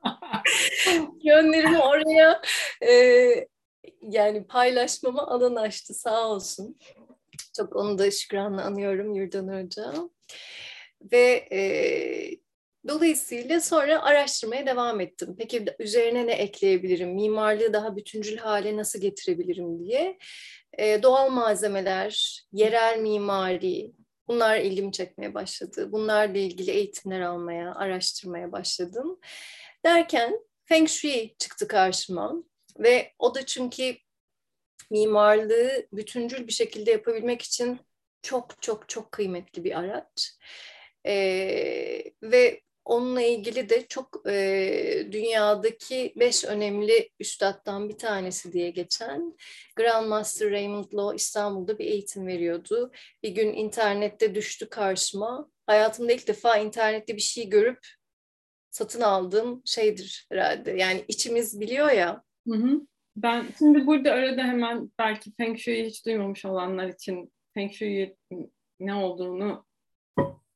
[1.23, 2.41] yönlerimi oraya
[2.81, 2.91] e,
[4.01, 6.79] yani paylaşmama alan açtı sağ olsun.
[7.57, 9.93] Çok onu da şükranla anıyorum Yurdan Hoca.
[11.11, 11.59] Ve e,
[12.87, 15.35] dolayısıyla sonra araştırmaya devam ettim.
[15.37, 17.15] Peki üzerine ne ekleyebilirim?
[17.15, 20.17] Mimarlığı daha bütüncül hale nasıl getirebilirim diye.
[20.77, 23.91] E, doğal malzemeler, yerel mimari,
[24.27, 25.91] bunlar ilgimi çekmeye başladı.
[25.91, 29.19] Bunlarla ilgili eğitimler almaya, araştırmaya başladım.
[29.85, 32.33] Derken Feng Shui çıktı karşıma.
[32.79, 33.95] Ve o da çünkü
[34.91, 37.79] mimarlığı bütüncül bir şekilde yapabilmek için
[38.21, 40.37] çok çok çok kıymetli bir araç.
[41.05, 49.37] Ee, ve onunla ilgili de çok e, dünyadaki beş önemli üstaddan bir tanesi diye geçen
[49.75, 52.91] Grandmaster Raymond Law İstanbul'da bir eğitim veriyordu.
[53.23, 55.49] Bir gün internette düştü karşıma.
[55.65, 57.79] Hayatımda ilk defa internette bir şey görüp
[58.71, 60.71] satın aldığım şeydir herhalde.
[60.71, 62.23] Yani içimiz biliyor ya.
[62.47, 62.81] Hı hı.
[63.15, 68.15] Ben şimdi burada arada hemen belki Feng Shui'yi hiç duymamış olanlar için Feng Shui
[68.79, 69.65] ne olduğunu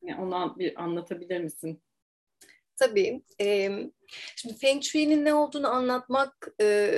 [0.01, 1.81] yani ona bir anlatabilir misin?
[2.81, 3.21] Tabii.
[3.41, 3.69] E,
[4.35, 6.91] şimdi Feng Shui'nin ne olduğunu anlatmak e,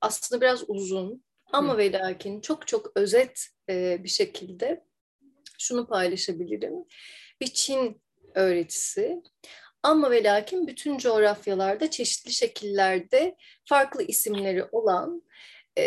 [0.00, 1.78] aslında biraz uzun ama Hı.
[1.78, 4.84] ve lakin çok çok özet e, bir şekilde
[5.58, 6.74] şunu paylaşabilirim.
[7.40, 8.02] Bir Çin
[8.34, 9.22] öğretisi
[9.82, 15.22] ama ve lakin bütün coğrafyalarda çeşitli şekillerde farklı isimleri olan
[15.78, 15.84] e,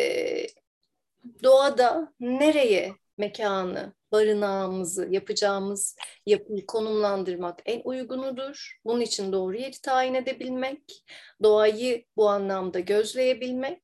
[1.43, 5.95] doğada nereye mekanı, barınağımızı, yapacağımız
[6.25, 8.79] yapıyı konumlandırmak en uygunudur.
[8.85, 11.05] Bunun için doğru yeri tayin edebilmek,
[11.43, 13.81] doğayı bu anlamda gözleyebilmek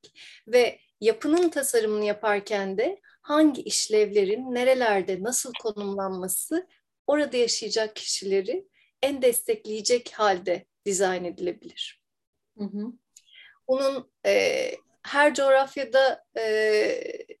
[0.48, 6.68] ve yapının tasarımını yaparken de hangi işlevlerin nerelerde nasıl konumlanması
[7.06, 8.68] orada yaşayacak kişileri
[9.02, 12.02] en destekleyecek halde dizayn edilebilir.
[12.58, 12.92] Hı hı.
[13.68, 14.70] Bunun e,
[15.08, 16.44] her coğrafyada e,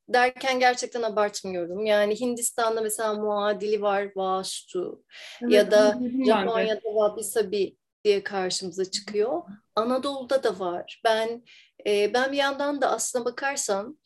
[0.08, 1.86] derken gerçekten abartmıyorum.
[1.86, 5.04] Yani Hindistan'da mesela muadili var Vastu
[5.42, 9.42] evet, ya da Japonya'da Wabi Sabi diye karşımıza çıkıyor.
[9.76, 11.00] Anadolu'da da var.
[11.04, 11.44] Ben
[11.86, 13.98] e, ben bir yandan da aslına bakarsan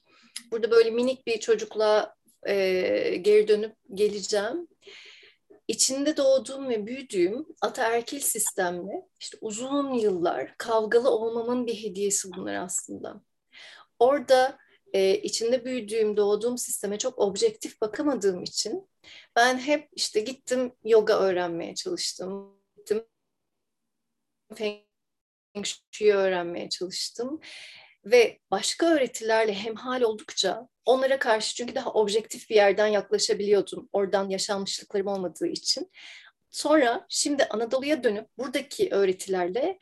[0.51, 2.15] burada böyle minik bir çocukla
[2.47, 2.55] e,
[3.17, 4.69] geri dönüp geleceğim
[5.69, 13.23] içinde doğduğum ve büyüdüğüm ataerkil sistemle işte uzun yıllar kavgalı olmamın bir hediyesi bunlar aslında.
[14.03, 14.59] Orada
[14.93, 18.89] e, içinde büyüdüğüm, doğduğum sisteme çok objektif bakamadığım için
[19.37, 22.59] ben hep işte gittim yoga öğrenmeye çalıştım.
[22.77, 23.05] Gittim
[24.55, 24.83] Feng
[25.91, 27.41] Shui'yi öğrenmeye çalıştım.
[28.05, 33.89] Ve başka öğretilerle hemhal oldukça onlara karşı çünkü daha objektif bir yerden yaklaşabiliyordum.
[33.93, 35.91] Oradan yaşanmışlıklarım olmadığı için.
[36.51, 39.79] Sonra şimdi Anadolu'ya dönüp buradaki öğretilerle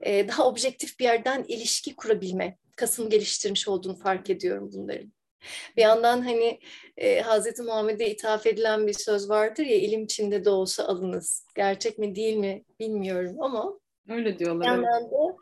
[0.00, 5.12] e, daha objektif bir yerden ilişki kurabilme kasım geliştirmiş olduğunu fark ediyorum bunların.
[5.76, 6.60] Bir yandan hani
[6.96, 11.46] e, Hazreti Muhammed'e ithaf edilen bir söz vardır ya ilim içinde de olsa alınız.
[11.56, 14.66] Gerçek mi değil mi bilmiyorum ama öyle diyorlar.
[14.66, 15.36] yandan da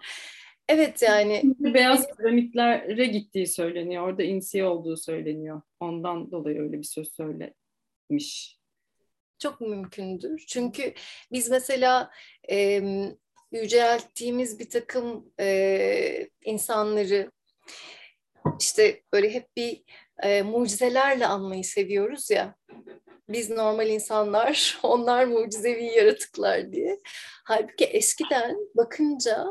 [0.68, 4.08] evet yani beyaz piramitlere gittiği söyleniyor.
[4.08, 5.62] Orada insiye olduğu söyleniyor.
[5.80, 8.58] Ondan dolayı öyle bir söz söylemiş.
[9.38, 10.44] Çok mümkündür.
[10.48, 10.94] Çünkü
[11.32, 12.10] biz mesela
[12.50, 12.82] e,
[13.52, 17.30] yücelttiğimiz bir takım e, insanları
[18.60, 19.82] işte böyle hep bir
[20.22, 22.56] e, mucizelerle anmayı seviyoruz ya.
[23.28, 26.98] Biz normal insanlar, onlar mucizevi yaratıklar diye.
[27.44, 29.46] Halbuki eskiden bakınca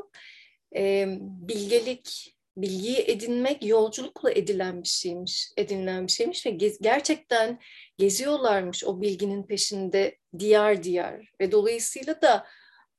[0.75, 7.59] e, bilgelik, bilgiyi edinmek yolculukla edilen bir şeymiş, edinilen bir şeymiş ve gez, gerçekten
[7.97, 12.47] geziyorlarmış o bilginin peşinde diyar diyar ve dolayısıyla da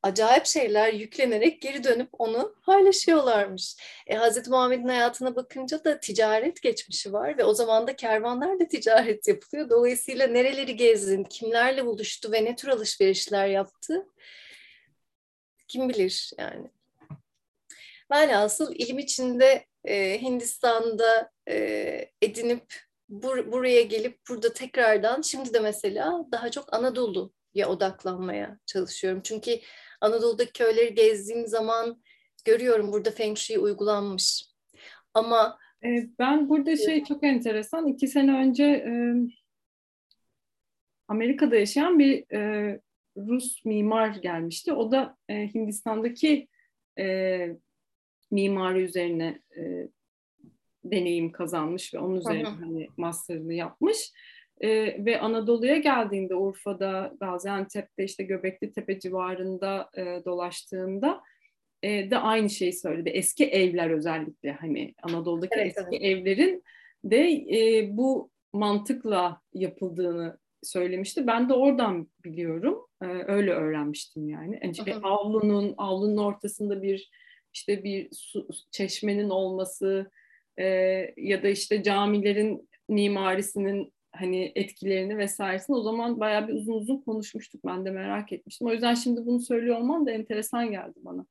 [0.02, 3.76] acayip şeyler yüklenerek geri dönüp onu paylaşıyorlarmış.
[4.06, 4.48] E, Hz.
[4.48, 9.70] Muhammed'in hayatına bakınca da ticaret geçmişi var ve o zaman da kervanlarla ticaret yapılıyor.
[9.70, 14.06] Dolayısıyla nereleri gezdin, kimlerle buluştu ve ne tür alışverişler yaptı
[15.68, 16.70] kim bilir yani.
[18.12, 22.74] Velhasıl ilim içinde e, Hindistan'da e, edinip
[23.08, 29.20] bur buraya gelip burada tekrardan şimdi de mesela daha çok Anadolu'ya odaklanmaya çalışıyorum.
[29.24, 29.60] Çünkü
[30.02, 32.02] Anadolu'daki köyleri gezdiğim zaman
[32.44, 34.44] görüyorum burada Feng Shui uygulanmış.
[35.14, 35.58] Ama
[36.18, 37.86] ben burada şey çok enteresan.
[37.86, 38.92] iki sene önce e,
[41.08, 42.80] Amerika'da yaşayan bir e,
[43.16, 44.72] Rus mimar gelmişti.
[44.72, 46.48] O da e, Hindistan'daki
[46.98, 47.48] e,
[48.30, 49.88] mimari üzerine e,
[50.84, 54.12] deneyim kazanmış ve onun üzerine hani master'ını yapmış.
[54.62, 54.68] E,
[55.04, 61.22] ve Anadolu'ya geldiğinde Urfa'da, Gaziantep'te işte Göbekli Tepe civarında e, dolaştığında
[61.82, 63.08] e, de aynı şeyi söyledi.
[63.08, 66.02] Eski evler özellikle hani Anadolu'daki evet, eski evet.
[66.02, 66.62] evlerin
[67.04, 71.26] de e, bu mantıkla yapıldığını söylemişti.
[71.26, 72.86] Ben de oradan biliyorum.
[73.02, 74.58] E, öyle öğrenmiştim yani.
[74.62, 77.10] yani işte avlunun avlunun ortasında bir
[77.54, 80.10] işte bir su, çeşmenin olması
[80.56, 80.66] e,
[81.16, 87.60] ya da işte camilerin mimarisinin hani etkilerini vesairesini o zaman bayağı bir uzun uzun konuşmuştuk.
[87.66, 88.66] Ben de merak etmiştim.
[88.66, 91.26] O yüzden şimdi bunu söylüyor olman da enteresan geldi bana.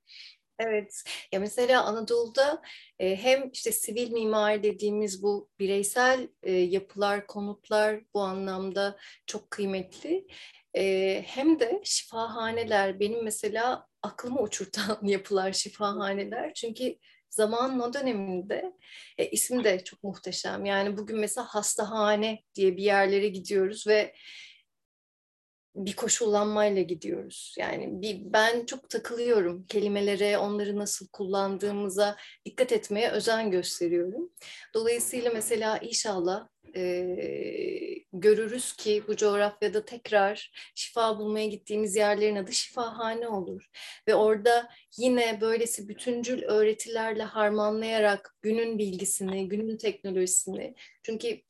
[0.60, 1.04] Evet.
[1.32, 2.62] Ya mesela Anadolu'da
[3.00, 10.28] e, hem işte sivil mimari dediğimiz bu bireysel e, yapılar, konutlar bu anlamda çok kıymetli.
[10.78, 16.54] E, hem de şifahaneler benim mesela aklımı uçurtan yapılar şifahaneler.
[16.54, 16.98] Çünkü
[17.32, 18.74] zaman o döneminde
[19.18, 20.66] e, isim de çok muhteşem.
[20.66, 24.14] Yani bugün mesela hastahane diye bir yerlere gidiyoruz ve
[25.76, 27.56] bir koşullanmayla gidiyoruz.
[27.60, 34.32] Yani bir, ben çok takılıyorum kelimelere, onları nasıl kullandığımıza dikkat etmeye özen gösteriyorum.
[34.74, 37.16] Dolayısıyla mesela inşallah e,
[38.14, 43.70] görürüz ki bu coğrafyada tekrar şifa bulmaya gittiğimiz yerlerin adı şifahane olur.
[44.08, 51.42] Ve orada yine böylesi bütüncül öğretilerle harmanlayarak günün bilgisini, günün teknolojisini çünkü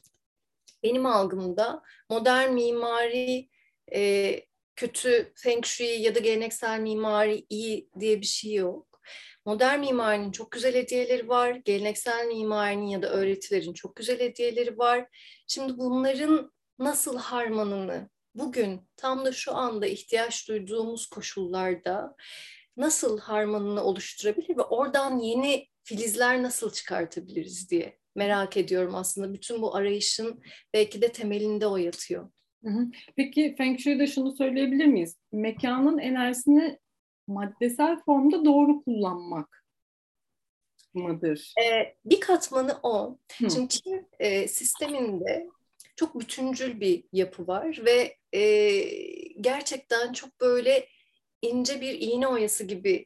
[0.84, 3.50] benim algımda modern mimari
[3.96, 4.42] e,
[4.76, 9.02] kötü feng shui ya da geleneksel mimari iyi diye bir şey yok.
[9.46, 11.52] Modern mimarinin çok güzel hediyeleri var.
[11.66, 15.08] Geleneksel mimarinin ya da öğretilerin çok güzel hediyeleri var.
[15.48, 22.16] Şimdi bunların nasıl harmanını bugün tam da şu anda ihtiyaç duyduğumuz koşullarda
[22.78, 29.34] nasıl harmanını oluşturabilir ve oradan yeni filizler nasıl çıkartabiliriz diye merak ediyorum aslında.
[29.34, 32.30] Bütün bu arayışın belki de temelinde o yatıyor.
[33.16, 35.18] Peki Feng Shui'de şunu söyleyebilir miyiz?
[35.32, 36.80] Mekanın enerjisini
[37.28, 39.66] maddesel formda doğru kullanmak
[40.94, 41.54] mıdır?
[41.64, 43.18] Ee, bir katmanı o.
[43.38, 43.50] Hı.
[43.50, 45.48] Çünkü e, sisteminde
[45.96, 48.42] çok bütüncül bir yapı var ve e,
[49.42, 50.88] gerçekten çok böyle
[51.42, 53.06] ince bir iğne oyası gibi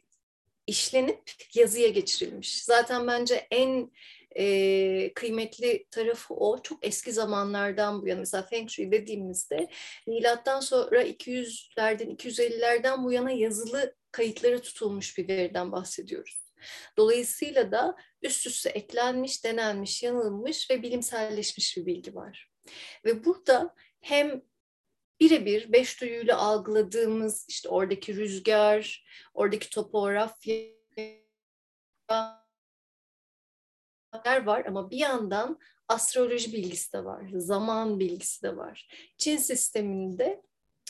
[0.67, 2.63] işlenip yazıya geçirilmiş.
[2.63, 3.91] Zaten bence en
[4.35, 6.61] e, kıymetli tarafı o.
[6.61, 9.67] Çok eski zamanlardan bu yana mesela Feng Shui dediğimizde
[10.07, 16.45] milattan sonra 200'lerden 250'lerden bu yana yazılı kayıtları tutulmuş bir veriden bahsediyoruz.
[16.97, 22.51] Dolayısıyla da üst üste eklenmiş, denenmiş, yanılmış ve bilimselleşmiş bir bilgi var.
[23.05, 24.41] Ve burada hem
[25.19, 30.65] birebir beş duyuyla algıladığımız işte oradaki rüzgar, oradaki topografya
[34.45, 38.87] var ama bir yandan astroloji bilgisi de var, zaman bilgisi de var.
[39.17, 40.41] Çin sisteminde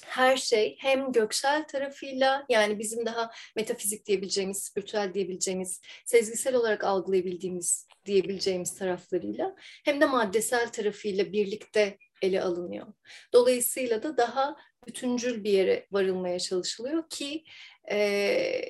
[0.05, 7.87] her şey hem göksel tarafıyla yani bizim daha metafizik diyebileceğimiz, spiritüel diyebileceğimiz, sezgisel olarak algılayabildiğimiz
[8.05, 12.87] diyebileceğimiz taraflarıyla hem de maddesel tarafıyla birlikte ele alınıyor.
[13.33, 14.55] Dolayısıyla da daha
[14.87, 17.43] bütüncül bir yere varılmaya çalışılıyor ki
[17.91, 18.61] e,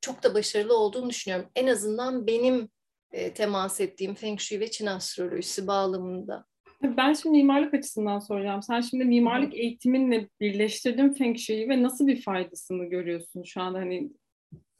[0.00, 1.50] çok da başarılı olduğunu düşünüyorum.
[1.56, 2.68] En azından benim
[3.14, 6.44] e, temas ettiğim Feng Shui ve Çin astrolojisi bağlamında.
[6.82, 8.62] Ben şimdi mimarlık açısından soracağım.
[8.62, 13.78] Sen şimdi mimarlık eğitiminle birleştirdin Feng Shui'yi ve nasıl bir faydasını görüyorsun şu anda?
[13.78, 14.10] Hani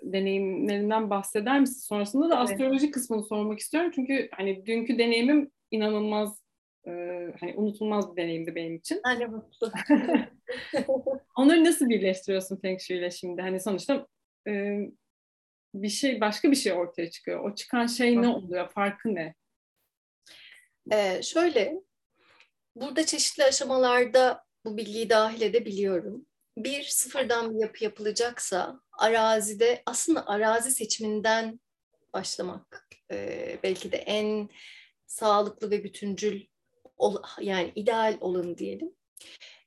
[0.02, 1.80] deneyimlerinden bahseder misin?
[1.80, 2.50] Sonrasında da evet.
[2.50, 3.90] astroloji kısmını sormak istiyorum.
[3.94, 6.44] Çünkü hani dünkü deneyimim inanılmaz
[6.86, 6.90] e,
[7.40, 9.00] hani unutulmaz bir deneyimdi benim için.
[9.02, 9.72] Hani mutlu.
[11.36, 13.42] Onları nasıl birleştiriyorsun Feng Shui ile şimdi?
[13.42, 14.06] Hani sonuçta
[14.48, 14.78] e,
[15.74, 17.50] bir şey başka bir şey ortaya çıkıyor.
[17.50, 18.68] O çıkan şey ne oluyor?
[18.68, 19.34] Farkı ne?
[20.92, 21.74] Ee, şöyle,
[22.76, 26.26] burada çeşitli aşamalarda bu bilgiyi dahil edebiliyorum.
[26.56, 31.60] Bir, sıfırdan bir yapı yapılacaksa arazide, aslında arazi seçiminden
[32.12, 34.48] başlamak e, belki de en
[35.06, 36.46] sağlıklı ve bütüncül,
[37.40, 38.94] yani ideal olanı diyelim.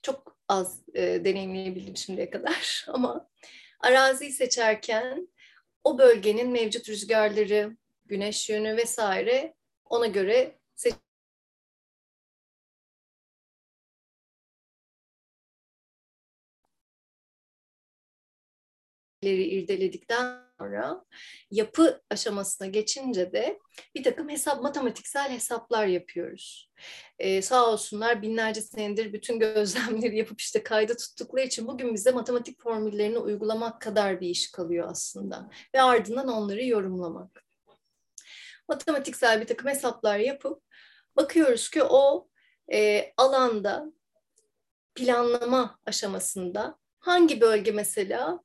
[0.01, 3.29] Çok az e, deneyimleyebildim şimdiye kadar ama
[3.79, 5.27] araziyi seçerken
[5.87, 9.53] o bölgenin mevcut rüzgarları, güneş yönü vesaire
[9.85, 10.59] ona göre
[19.21, 21.05] irdeledikten sonra
[21.51, 23.59] yapı aşamasına geçince de
[23.95, 26.71] bir takım hesap matematiksel hesaplar yapıyoruz.
[27.19, 32.61] Ee, sağ olsunlar binlerce senedir bütün gözlemleri yapıp işte kayda tuttukları için bugün bize matematik
[32.61, 37.43] formüllerini uygulamak kadar bir iş kalıyor aslında ve ardından onları yorumlamak.
[38.69, 40.63] Matematiksel bir takım hesaplar yapıp
[41.15, 42.27] bakıyoruz ki o
[42.73, 43.85] e, alanda
[44.95, 48.39] planlama aşamasında hangi bölge mesela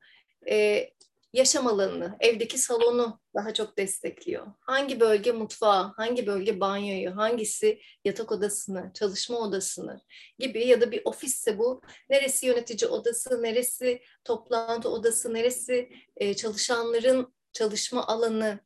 [0.51, 0.89] e,
[1.33, 4.47] yaşam alanını, evdeki salonu daha çok destekliyor.
[4.61, 10.01] Hangi bölge mutfağı, hangi bölge banyoyu, hangisi yatak odasını, çalışma odasını
[10.39, 17.35] gibi ya da bir ofisse bu neresi yönetici odası, neresi toplantı odası, neresi e, çalışanların
[17.53, 18.59] çalışma alanı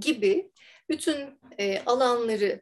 [0.00, 0.50] gibi
[0.88, 2.60] bütün e, alanları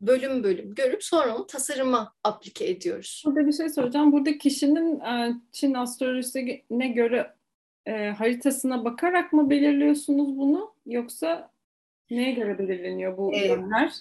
[0.00, 3.22] bölüm bölüm görüp sonra onu tasarıma aplike ediyoruz.
[3.26, 4.12] Burada bir şey soracağım.
[4.12, 7.37] Burada kişinin e, Çin astrolojisine göre
[7.86, 11.52] e, haritasına bakarak mı belirliyorsunuz bunu yoksa
[12.10, 13.92] neye göre belirleniyor bu ee, yönler?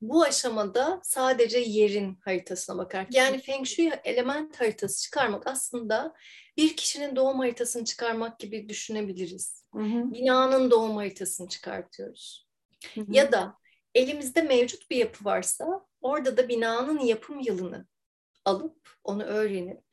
[0.00, 3.06] Bu aşamada sadece yerin haritasına bakar.
[3.10, 6.14] Yani Feng Shui element haritası çıkarmak aslında
[6.56, 9.64] bir kişinin doğum haritasını çıkarmak gibi düşünebiliriz.
[9.74, 10.12] Hı hı.
[10.12, 12.48] Binanın doğum haritasını çıkartıyoruz.
[12.94, 13.06] Hı hı.
[13.08, 13.54] Ya da
[13.94, 17.86] elimizde mevcut bir yapı varsa orada da binanın yapım yılını
[18.44, 19.87] alıp onu öğrenip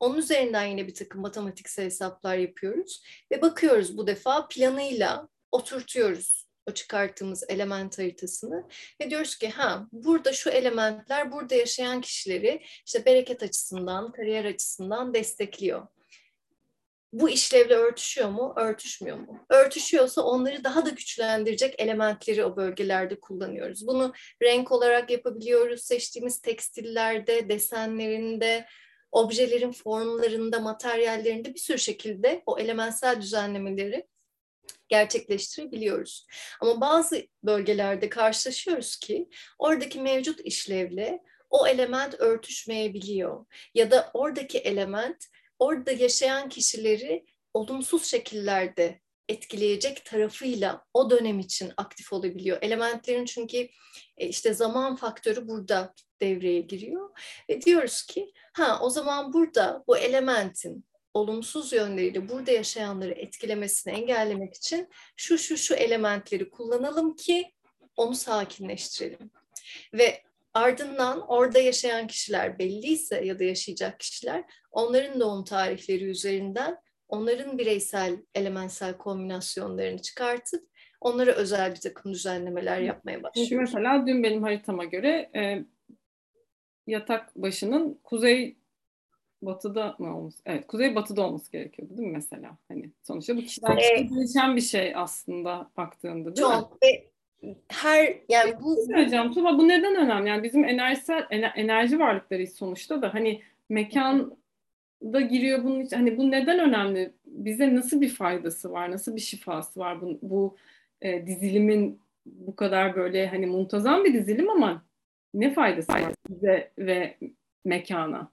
[0.00, 3.02] onun üzerinden yine bir takım matematiksel hesaplar yapıyoruz
[3.32, 8.68] ve bakıyoruz bu defa planıyla oturtuyoruz o çıkarttığımız element haritasını
[9.00, 15.14] ve diyoruz ki ha burada şu elementler burada yaşayan kişileri işte bereket açısından, kariyer açısından
[15.14, 15.86] destekliyor.
[17.12, 19.46] Bu işlevle örtüşüyor mu, örtüşmüyor mu?
[19.50, 23.86] Örtüşüyorsa onları daha da güçlendirecek elementleri o bölgelerde kullanıyoruz.
[23.86, 25.82] Bunu renk olarak yapabiliyoruz.
[25.82, 28.66] Seçtiğimiz tekstillerde, desenlerinde,
[29.12, 34.06] objelerin formlarında, materyallerinde bir sürü şekilde o elementsel düzenlemeleri
[34.88, 36.26] gerçekleştirebiliyoruz.
[36.60, 45.24] Ama bazı bölgelerde karşılaşıyoruz ki oradaki mevcut işlevle o element örtüşmeyebiliyor ya da oradaki element
[45.58, 52.58] orada yaşayan kişileri olumsuz şekillerde etkileyecek tarafıyla o dönem için aktif olabiliyor.
[52.62, 53.68] Elementlerin çünkü
[54.16, 57.10] e, işte zaman faktörü burada devreye giriyor
[57.50, 64.54] ve diyoruz ki ha o zaman burada bu elementin olumsuz yönleriyle burada yaşayanları etkilemesini engellemek
[64.54, 67.52] için şu şu şu elementleri kullanalım ki
[67.96, 69.30] onu sakinleştirelim.
[69.94, 70.22] Ve
[70.54, 76.76] ardından orada yaşayan kişiler belliyse ya da yaşayacak kişiler onların doğum tarihleri üzerinden
[77.08, 80.68] onların bireysel elementsel kombinasyonlarını çıkartıp
[81.00, 83.48] onlara özel bir takım düzenlemeler yapmaya başlıyoruz.
[83.48, 85.64] Çünkü mesela dün benim haritama göre e,
[86.88, 88.56] yatak başının kuzey
[89.42, 90.42] batıda mı olması?
[90.46, 92.56] Evet, kuzey batıda olması gerekiyordu değil mi mesela?
[92.68, 96.82] Hani sonuçta bu kişiden kişiye değişen bir şey aslında baktığında değil çok.
[96.82, 96.88] mi?
[96.88, 97.08] Ve
[97.68, 100.28] her yani bu söyleyeceğim Tuba bu neden önemli?
[100.28, 101.26] Yani bizim enerjisel
[101.56, 104.36] enerji varlıklarıyız sonuçta da hani mekan
[105.02, 105.96] da giriyor bunun için.
[105.96, 107.12] Hani bu neden önemli?
[107.26, 108.90] Bize nasıl bir faydası var?
[108.90, 110.56] Nasıl bir şifası var bu, bu
[111.02, 114.87] e, dizilimin bu kadar böyle hani muntazam bir dizilim ama
[115.34, 117.18] ne faydası var bize ve
[117.64, 118.32] mekana?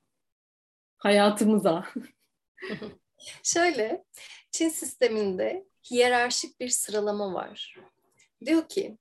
[0.97, 1.85] Hayatımıza.
[3.43, 4.03] Şöyle,
[4.51, 7.75] Çin sisteminde hiyerarşik bir sıralama var.
[8.45, 8.97] Diyor ki,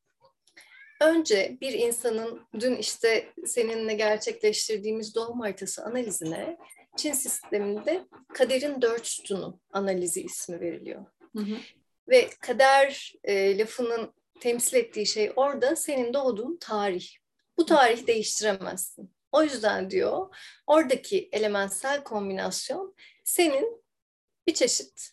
[1.00, 6.58] önce bir insanın dün işte seninle gerçekleştirdiğimiz doğum haritası analizine
[6.96, 11.06] Çin sisteminde kaderin dört sütunu analizi ismi veriliyor.
[11.36, 11.56] Hı hı.
[12.08, 17.08] Ve kader e, lafının temsil ettiği şey orada senin doğduğun tarih.
[17.58, 19.14] Bu tarih değiştiremezsin.
[19.32, 20.36] O yüzden diyor
[20.66, 22.94] oradaki elementsel kombinasyon
[23.24, 23.84] senin
[24.46, 25.10] bir çeşit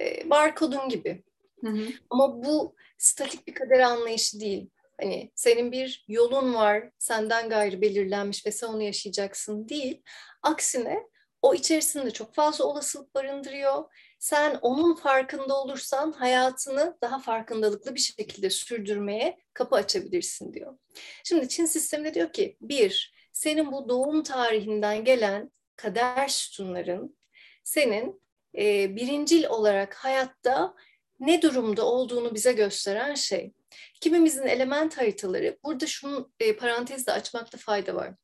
[0.00, 1.24] e, barkodun gibi.
[1.60, 1.88] Hı hı.
[2.10, 4.70] Ama bu statik bir kader anlayışı değil.
[5.00, 10.02] Hani senin bir yolun var, senden gayrı belirlenmiş ve sen onu yaşayacaksın değil.
[10.42, 10.98] Aksine
[11.42, 13.84] o içerisinde çok fazla olasılık barındırıyor.
[14.24, 20.78] Sen onun farkında olursan hayatını daha farkındalıklı bir şekilde sürdürmeye kapı açabilirsin diyor.
[21.24, 27.18] Şimdi Çin sisteminde diyor ki bir, senin bu doğum tarihinden gelen kader sütunların
[27.64, 28.22] senin
[28.58, 30.74] e, birincil olarak hayatta
[31.20, 33.52] ne durumda olduğunu bize gösteren şey.
[34.00, 38.14] Kimimizin element haritaları, burada şunu e, parantezde açmakta fayda var.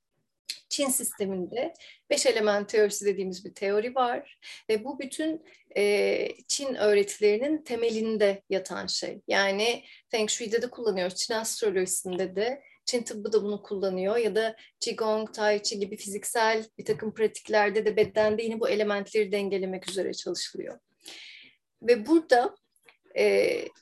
[0.69, 1.75] Çin sisteminde
[2.11, 4.39] beş element teorisi dediğimiz bir teori var
[4.69, 5.45] ve bu bütün
[5.77, 9.21] e, Çin öğretilerinin temelinde yatan şey.
[9.29, 14.57] Yani Feng Shui'de de kullanıyoruz, Çin astrolojisinde de, Çin tıbbı da bunu kullanıyor ya da
[14.81, 20.15] Qigong, Tai Chi gibi fiziksel bir takım pratiklerde de bedende yine bu elementleri dengelemek üzere
[20.15, 20.79] çalışılıyor.
[21.83, 22.55] Ve burada
[23.19, 23.25] e,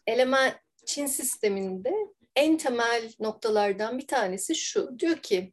[0.07, 0.55] element
[0.87, 1.93] Çin sisteminde
[2.37, 4.99] en temel noktalardan bir tanesi şu.
[4.99, 5.53] Diyor ki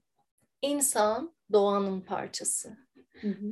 [0.66, 2.78] insan doğanın parçası.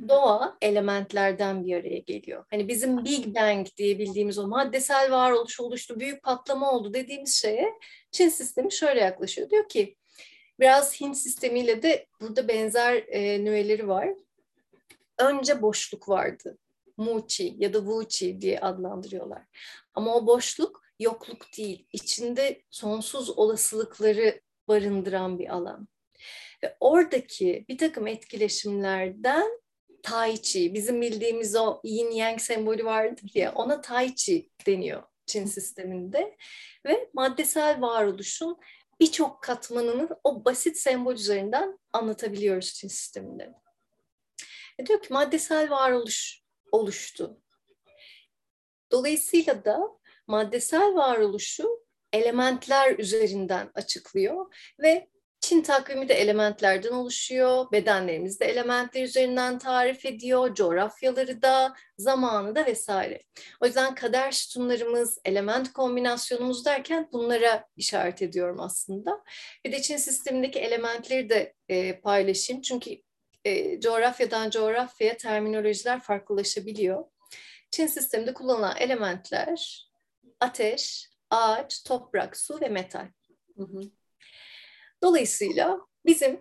[0.08, 2.44] Doğa elementlerden bir araya geliyor.
[2.50, 7.72] Hani bizim Big Bang diye bildiğimiz o maddesel varoluş oluştu, büyük patlama oldu dediğimiz şeye
[8.12, 9.50] Çin sistemi şöyle yaklaşıyor.
[9.50, 9.96] Diyor ki
[10.60, 14.08] biraz Hint sistemiyle de burada benzer e, nüveleri var.
[15.18, 16.58] Önce boşluk vardı.
[16.96, 19.42] Muçi ya da Wuchi diye adlandırıyorlar.
[19.94, 21.86] Ama o boşluk yokluk değil.
[21.92, 25.88] İçinde sonsuz olasılıkları barındıran bir alan.
[26.64, 29.60] Ve oradaki bir takım etkileşimlerden
[30.02, 35.44] Tai Chi, bizim bildiğimiz o yin yang sembolü vardır ya, ona Tai Chi deniyor Çin
[35.44, 36.36] sisteminde.
[36.86, 38.56] Ve maddesel varoluşun
[39.00, 43.52] birçok katmanını o basit sembol üzerinden anlatabiliyoruz Çin sisteminde.
[44.78, 46.42] E diyor ki maddesel varoluş
[46.72, 47.40] oluştu.
[48.92, 49.80] Dolayısıyla da
[50.26, 55.13] maddesel varoluşu elementler üzerinden açıklıyor ve
[55.44, 57.72] Çin takvimi de elementlerden oluşuyor.
[57.72, 60.54] Bedenlerimiz de elementler üzerinden tarif ediyor.
[60.54, 63.22] Coğrafyaları da, zamanı da vesaire.
[63.60, 69.24] O yüzden kader sütunlarımız, element kombinasyonumuz derken bunlara işaret ediyorum aslında.
[69.64, 72.62] Bir de Çin sistemindeki elementleri de e, paylaşayım.
[72.62, 72.90] Çünkü
[73.44, 77.04] e, coğrafyadan coğrafyaya terminolojiler farklılaşabiliyor.
[77.70, 79.88] Çin sisteminde kullanılan elementler
[80.40, 83.08] ateş, ağaç, toprak, su ve metal.
[83.56, 83.80] Hı hı.
[85.04, 86.40] Dolayısıyla bizim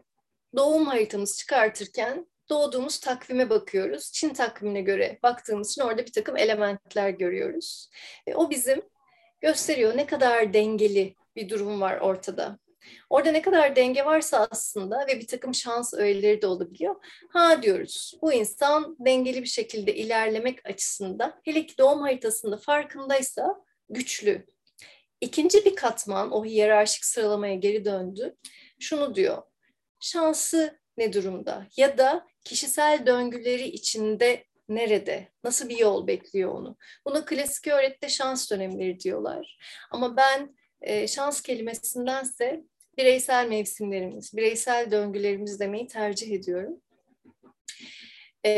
[0.55, 4.11] doğum haritamızı çıkartırken doğduğumuz takvime bakıyoruz.
[4.11, 7.89] Çin takvimine göre baktığımız için orada bir takım elementler görüyoruz.
[8.27, 8.81] E, o bizim
[9.41, 12.59] gösteriyor ne kadar dengeli bir durum var ortada.
[13.09, 16.95] Orada ne kadar denge varsa aslında ve bir takım şans öğeleri de olabiliyor.
[17.29, 23.55] Ha diyoruz bu insan dengeli bir şekilde ilerlemek açısından hele ki doğum haritasında farkındaysa
[23.89, 24.45] güçlü,
[25.23, 28.35] İkinci bir katman o hiyerarşik sıralamaya geri döndü.
[28.79, 29.41] Şunu diyor.
[29.99, 31.67] Şansı ne durumda?
[31.77, 35.27] Ya da kişisel döngüleri içinde nerede?
[35.43, 36.77] Nasıl bir yol bekliyor onu?
[37.05, 39.57] Buna klasik öğretide şans dönemleri diyorlar.
[39.91, 42.63] Ama ben e, şans kelimesindense
[42.97, 46.81] bireysel mevsimlerimiz, bireysel döngülerimiz demeyi tercih ediyorum.
[48.45, 48.51] E,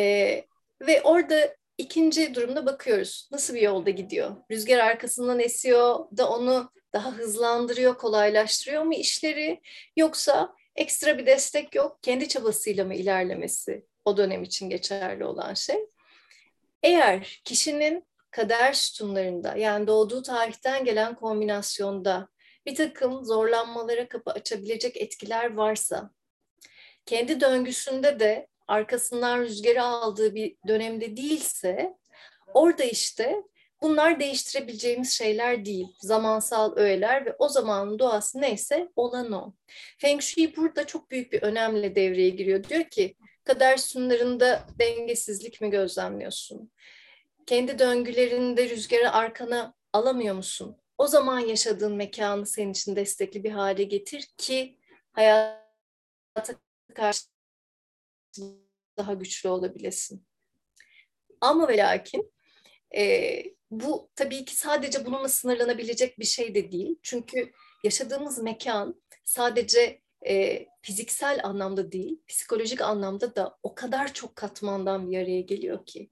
[0.82, 3.30] ve orada İkinci durumda bakıyoruz.
[3.32, 4.36] Nasıl bir yolda gidiyor?
[4.52, 9.62] Rüzgar arkasından esiyor da onu daha hızlandırıyor, kolaylaştırıyor mu işleri?
[9.96, 15.90] Yoksa ekstra bir destek yok, kendi çabasıyla mı ilerlemesi o dönem için geçerli olan şey?
[16.84, 22.28] Eğer kişinin kader sütunlarında yani doğduğu tarihten gelen kombinasyonda
[22.66, 26.12] bir takım zorlanmalara kapı açabilecek etkiler varsa,
[27.06, 31.98] kendi döngüsünde de arkasından rüzgarı aldığı bir dönemde değilse
[32.54, 33.44] orada işte
[33.82, 35.88] Bunlar değiştirebileceğimiz şeyler değil.
[36.00, 39.54] Zamansal öğeler ve o zamanın doğası neyse olan o.
[39.98, 42.64] Feng Shui burada çok büyük bir önemle devreye giriyor.
[42.64, 46.72] Diyor ki kader sunlarında dengesizlik mi gözlemliyorsun?
[47.46, 50.78] Kendi döngülerinde rüzgarı arkana alamıyor musun?
[50.98, 54.78] O zaman yaşadığın mekanı senin için destekli bir hale getir ki
[55.12, 56.56] hayata
[56.96, 57.35] karşı
[58.98, 60.26] daha güçlü olabilesin.
[61.42, 62.34] Ama ve lakin
[62.96, 66.96] e, bu tabii ki sadece bununla sınırlanabilecek bir şey de değil.
[67.04, 67.52] Çünkü
[67.84, 75.18] yaşadığımız mekan sadece e, fiziksel anlamda değil, psikolojik anlamda da o kadar çok katmandan bir
[75.18, 76.10] araya geliyor ki.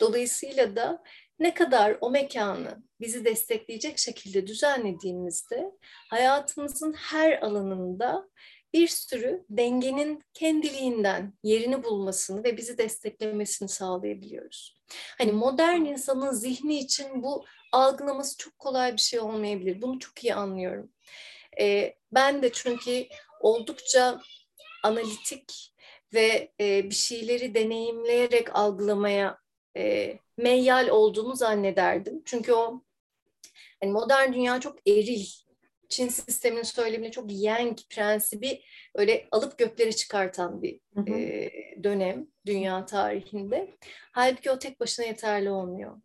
[0.00, 1.02] Dolayısıyla da
[1.38, 5.72] ne kadar o mekanı bizi destekleyecek şekilde düzenlediğimizde
[6.10, 8.28] hayatımızın her alanında
[8.74, 14.76] bir sürü dengenin kendiliğinden yerini bulmasını ve bizi desteklemesini sağlayabiliyoruz.
[15.18, 19.82] Hani modern insanın zihni için bu algılaması çok kolay bir şey olmayabilir.
[19.82, 20.92] Bunu çok iyi anlıyorum.
[21.60, 23.06] Ee, ben de çünkü
[23.40, 24.20] oldukça
[24.82, 25.74] analitik
[26.14, 29.38] ve e, bir şeyleri deneyimleyerek algılamaya
[29.76, 32.22] e, meyyal olduğumu zannederdim.
[32.24, 32.82] Çünkü o
[33.82, 35.26] hani modern dünya çok eril
[35.92, 38.62] Çin sisteminin söylemine çok yang prensibi
[38.94, 41.18] öyle alıp gökleri çıkartan bir hı hı.
[41.18, 41.50] E,
[41.82, 43.70] dönem dünya tarihinde.
[44.12, 45.96] Halbuki o tek başına yeterli olmuyor.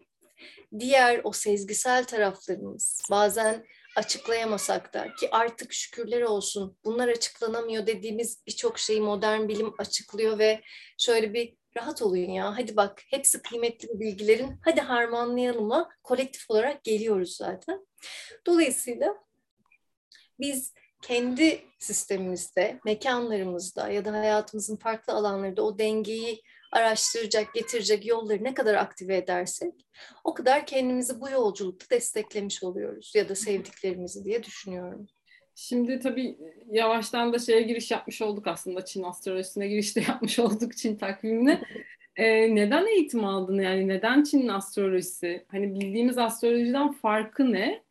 [0.80, 3.66] Diğer o sezgisel taraflarımız bazen
[3.96, 10.62] açıklayamasak da ki artık şükürler olsun bunlar açıklanamıyor dediğimiz birçok şeyi modern bilim açıklıyor ve
[10.98, 17.36] şöyle bir rahat olun ya hadi bak hepsi kıymetli bilgilerin hadi harmanlayalım'a kolektif olarak geliyoruz
[17.36, 17.88] zaten.
[18.46, 19.27] Dolayısıyla
[20.40, 28.54] biz kendi sistemimizde, mekanlarımızda ya da hayatımızın farklı alanlarında o dengeyi araştıracak, getirecek yolları ne
[28.54, 29.74] kadar aktive edersek
[30.24, 35.08] o kadar kendimizi bu yolculukta desteklemiş oluyoruz ya da sevdiklerimizi diye düşünüyorum.
[35.56, 36.38] Şimdi tabii
[36.72, 41.62] yavaştan da şeye giriş yapmış olduk aslında Çin astrolojisine giriş de yapmış olduk Çin takvimine.
[42.16, 45.46] Ee, neden eğitim aldın yani neden Çin astrolojisi?
[45.48, 47.84] Hani bildiğimiz astrolojiden farkı ne?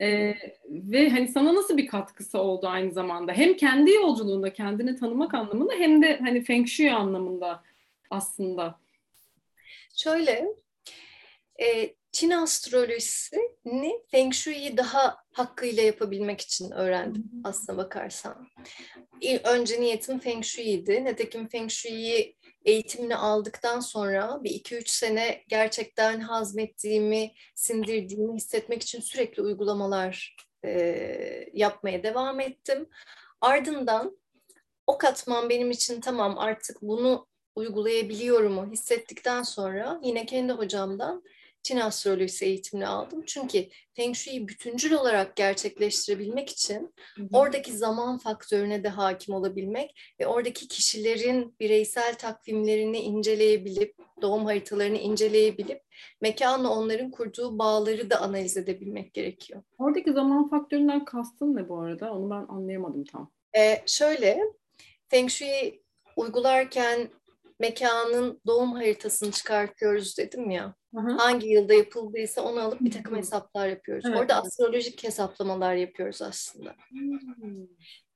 [0.00, 0.34] Ee,
[0.68, 3.32] ve hani sana nasıl bir katkısı oldu aynı zamanda?
[3.32, 7.62] Hem kendi yolculuğunda kendini tanımak anlamında hem de hani Feng Shui anlamında
[8.10, 8.80] aslında.
[9.96, 10.46] Şöyle,
[11.62, 18.48] e, Çin astrolojisini Feng Shui'yi daha hakkıyla yapabilmek için öğrendim aslına bakarsan.
[19.44, 21.04] Önce niyetim Feng Shui'ydi.
[21.04, 29.00] Nitekim Feng Shui'yi eğitimini aldıktan sonra bir iki üç sene gerçekten hazmettiğimi, sindirdiğimi hissetmek için
[29.00, 30.70] sürekli uygulamalar e,
[31.52, 32.88] yapmaya devam ettim.
[33.40, 34.18] Ardından
[34.86, 41.22] o katman benim için tamam artık bunu uygulayabiliyorumu hissettikten sonra yine kendi hocamdan
[41.62, 43.22] Çin astrolojisi eğitimini aldım.
[43.26, 46.94] Çünkü Feng Shui'yi bütüncül olarak gerçekleştirebilmek için
[47.32, 55.82] oradaki zaman faktörüne de hakim olabilmek ve oradaki kişilerin bireysel takvimlerini inceleyebilip, doğum haritalarını inceleyebilip
[56.20, 59.62] mekanla onların kurduğu bağları da analiz edebilmek gerekiyor.
[59.78, 62.12] Oradaki zaman faktöründen kastın ne bu arada?
[62.12, 63.30] Onu ben anlayamadım tam.
[63.56, 64.40] Ee, şöyle,
[65.08, 65.82] Feng Shui
[66.16, 67.08] uygularken
[67.60, 70.74] mekanın doğum haritasını çıkartıyoruz dedim ya.
[70.94, 71.10] Hı hı.
[71.10, 74.04] Hangi yılda yapıldıysa onu alıp bir takım hesaplar yapıyoruz.
[74.08, 74.18] Evet.
[74.18, 76.76] Orada astrolojik hesaplamalar yapıyoruz aslında.
[76.90, 77.66] Hmm.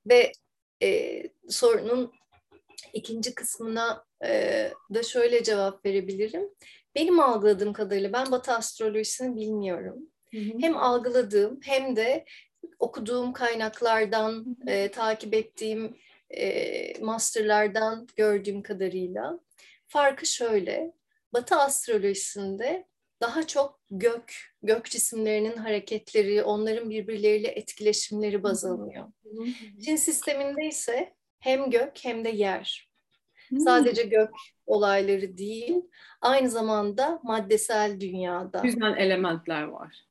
[0.09, 0.31] Ve
[0.83, 2.11] e, sorunun
[2.93, 6.49] ikinci kısmına e, da şöyle cevap verebilirim.
[6.95, 9.97] Benim algıladığım kadarıyla ben Batı astrolojisini bilmiyorum.
[10.31, 10.57] Hı hı.
[10.61, 12.25] Hem algıladığım hem de
[12.79, 15.97] okuduğum kaynaklardan, e, takip ettiğim
[16.37, 19.39] e, masterlardan gördüğüm kadarıyla
[19.87, 20.91] farkı şöyle.
[21.33, 22.87] Batı astrolojisinde
[23.21, 24.33] daha çok gök,
[24.63, 29.11] gök cisimlerinin hareketleri, onların birbirleriyle etkileşimleri baz alınıyor.
[29.85, 32.89] Çin sisteminde ise hem gök hem de yer.
[33.57, 34.29] Sadece gök
[34.65, 35.75] olayları değil,
[36.21, 38.59] aynı zamanda maddesel dünyada.
[38.59, 40.05] Güzel elementler var.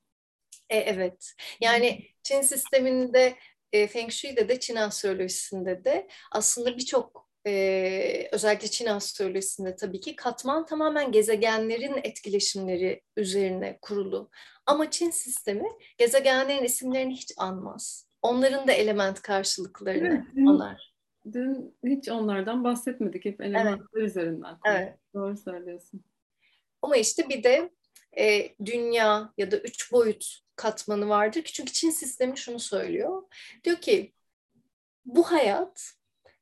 [0.70, 1.32] E, evet.
[1.60, 3.34] Yani Çin sisteminde
[3.72, 10.16] e, Feng Shui'de de Çin astrolojisinde de aslında birçok e, özellikle Çin astrolojisinde tabii ki
[10.16, 14.30] katman tamamen gezegenlerin etkileşimleri üzerine kurulu.
[14.66, 18.08] Ama Çin sistemi gezegenlerin isimlerini hiç anmaz.
[18.22, 20.94] Onların da element karşılıklarını evet, anar.
[21.32, 23.24] Dün hiç onlardan bahsetmedik.
[23.24, 24.10] Hep elementler evet.
[24.10, 24.58] üzerinden.
[24.58, 24.66] Konuştuk.
[24.66, 24.98] Evet.
[25.14, 26.04] Doğru söylüyorsun.
[26.82, 27.70] Ama işte bir de
[28.18, 33.22] e, dünya ya da üç boyut katmanı vardır ki çünkü Çin sistemi şunu söylüyor.
[33.64, 34.12] Diyor ki
[35.04, 35.94] bu hayat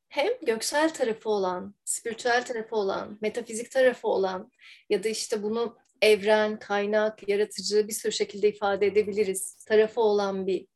[0.09, 4.53] hem göksel tarafı olan, spiritüel tarafı olan, metafizik tarafı olan
[4.91, 9.55] ya da işte bunu evren, kaynak, yaratıcı bir sürü şekilde ifade edebiliriz.
[9.55, 10.67] Tarafı olan bir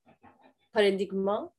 [0.73, 1.53] paradigma.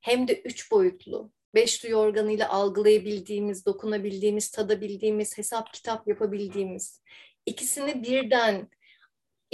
[0.00, 1.32] Hem de üç boyutlu.
[1.54, 7.02] Beş duyu organıyla algılayabildiğimiz, dokunabildiğimiz, tadabildiğimiz, hesap kitap yapabildiğimiz.
[7.46, 8.68] ikisini birden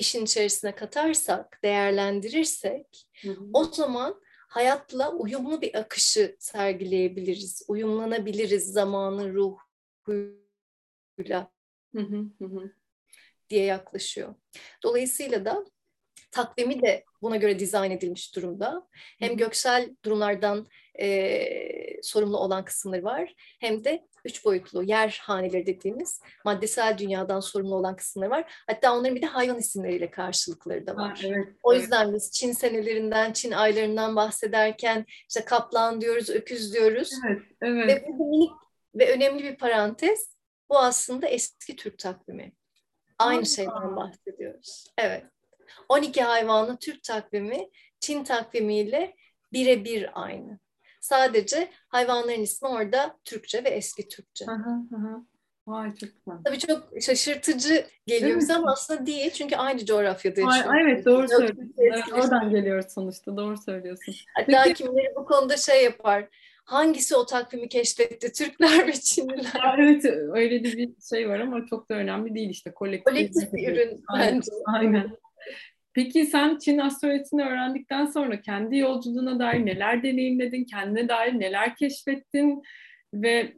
[0.01, 3.45] işin içerisine katarsak, değerlendirirsek hı hı.
[3.53, 10.37] o zaman hayatla uyumlu bir akışı sergileyebiliriz, uyumlanabiliriz zamanın ruhuyla
[11.95, 12.73] hı hı hı.
[13.51, 14.35] diye yaklaşıyor.
[14.83, 15.65] Dolayısıyla da
[16.31, 18.89] takvimi de buna göre dizayn edilmiş durumda.
[18.93, 20.67] Hem göksel durumlardan
[21.01, 27.75] e, sorumlu olan kısımları var hem de üç boyutlu yer haneleri dediğimiz maddesel dünyadan sorumlu
[27.75, 28.53] olan kısımları var.
[28.67, 31.19] Hatta onların bir de hayvan isimleriyle karşılıkları da var.
[31.23, 32.15] Ha, evet, o yüzden evet.
[32.15, 37.11] biz Çin senelerinden, Çin aylarından bahsederken işte kaplan diyoruz, öküz diyoruz.
[37.29, 37.89] Evet, evet.
[37.89, 38.53] Ve bu minik
[38.95, 40.37] ve önemli bir parantez.
[40.69, 42.53] Bu aslında eski Türk takvimi.
[43.19, 44.85] Aynı şeyden bahsediyoruz.
[44.99, 45.25] Evet.
[45.89, 47.71] 12 hayvanlı Türk takvimi
[48.01, 49.17] Çin takvimiyle
[49.53, 50.59] birebir aynı.
[51.11, 54.47] Sadece hayvanların ismi orada Türkçe ve eski Türkçe.
[54.47, 55.25] Hı hı hı.
[55.67, 56.39] Vay çok güzel.
[56.45, 59.31] Tabii çok şaşırtıcı geliyor bize ama aslında değil.
[59.31, 60.71] Çünkü aynı coğrafyada yaşıyoruz.
[60.71, 61.75] Ay, evet doğru söylüyorsun.
[61.79, 63.37] Evet, oradan geliyoruz sonuçta.
[63.37, 64.15] Doğru söylüyorsun.
[64.37, 66.29] Hatta Peki, kimleri bu konuda şey yapar.
[66.65, 68.33] Hangisi o takvimi keşfetti?
[68.33, 69.61] Türkler ve Çinliler.
[69.65, 72.75] Ya, evet öyle de bir şey var ama çok da önemli değil işte.
[72.75, 74.51] Kolektif, Kolektif bir ürün aynen, bence.
[74.67, 75.17] Aynen.
[76.01, 82.63] Peki sen Çin astrolojisini öğrendikten sonra kendi yolculuğuna dair neler deneyimledin, kendine dair neler keşfettin
[83.15, 83.53] ve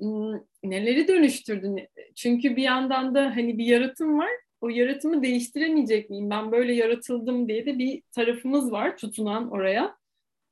[0.65, 1.89] neleri dönüştürdün?
[2.17, 4.31] Çünkü bir yandan da hani bir yaratım var,
[4.61, 6.31] o yaratımı değiştiremeyecek miyim?
[6.31, 9.97] Ben böyle yaratıldım diye de bir tarafımız var tutunan oraya.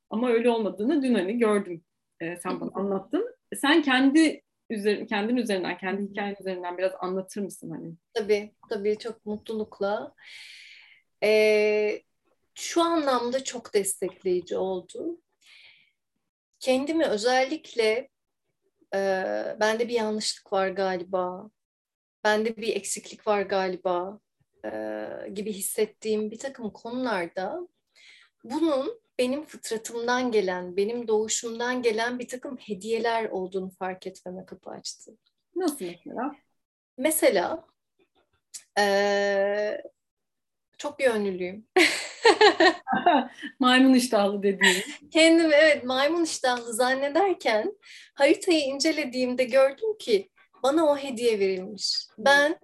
[0.09, 1.83] Ama öyle olmadığını dün hani gördüm.
[2.21, 3.35] Ee, sen bana anlattın.
[3.55, 7.93] Sen kendi üzeri, kendin üzerinden, kendi hikayen üzerinden biraz anlatır mısın hani?
[8.13, 10.13] Tabii, tabii çok mutlulukla.
[11.23, 12.01] E,
[12.55, 15.21] şu anlamda çok destekleyici oldu.
[16.59, 18.09] Kendimi özellikle
[18.95, 18.99] e,
[19.59, 21.49] bende bir yanlışlık var galiba,
[22.23, 24.19] bende bir eksiklik var galiba
[24.65, 24.69] e,
[25.33, 27.67] gibi hissettiğim bir takım konularda
[28.43, 35.17] bunun benim fıtratımdan gelen, benim doğuşumdan gelen bir takım hediyeler olduğunu fark etmeme kapı açtı.
[35.55, 36.35] Nasıl mesela?
[36.97, 37.65] Mesela
[38.77, 39.81] e,
[40.81, 41.65] çok yönlülüyüm.
[43.59, 44.83] maymun iştahlı dediğim.
[45.11, 47.73] Kendimi evet maymun iştahlı zannederken
[48.13, 50.29] haritayı incelediğimde gördüm ki
[50.63, 51.97] bana o hediye verilmiş.
[52.17, 52.59] Ben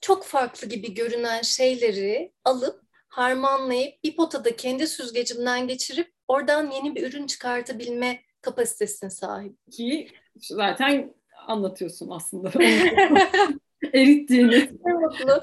[0.00, 7.08] çok farklı gibi görünen şeyleri alıp harmanlayıp bir potada kendi süzgecimden geçirip oradan yeni bir
[7.08, 9.52] ürün çıkartabilme kapasitesine sahip.
[9.70, 11.14] Ki zaten
[11.46, 12.52] anlatıyorsun aslında.
[13.92, 14.70] Erittiğini.
[14.84, 15.42] Mutlu.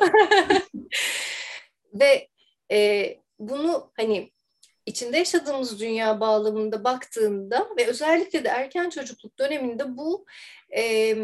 [1.95, 2.27] Ve
[2.71, 4.31] e, bunu hani
[4.85, 10.25] içinde yaşadığımız dünya bağlamında baktığında ve özellikle de erken çocukluk döneminde bu
[10.77, 11.15] e,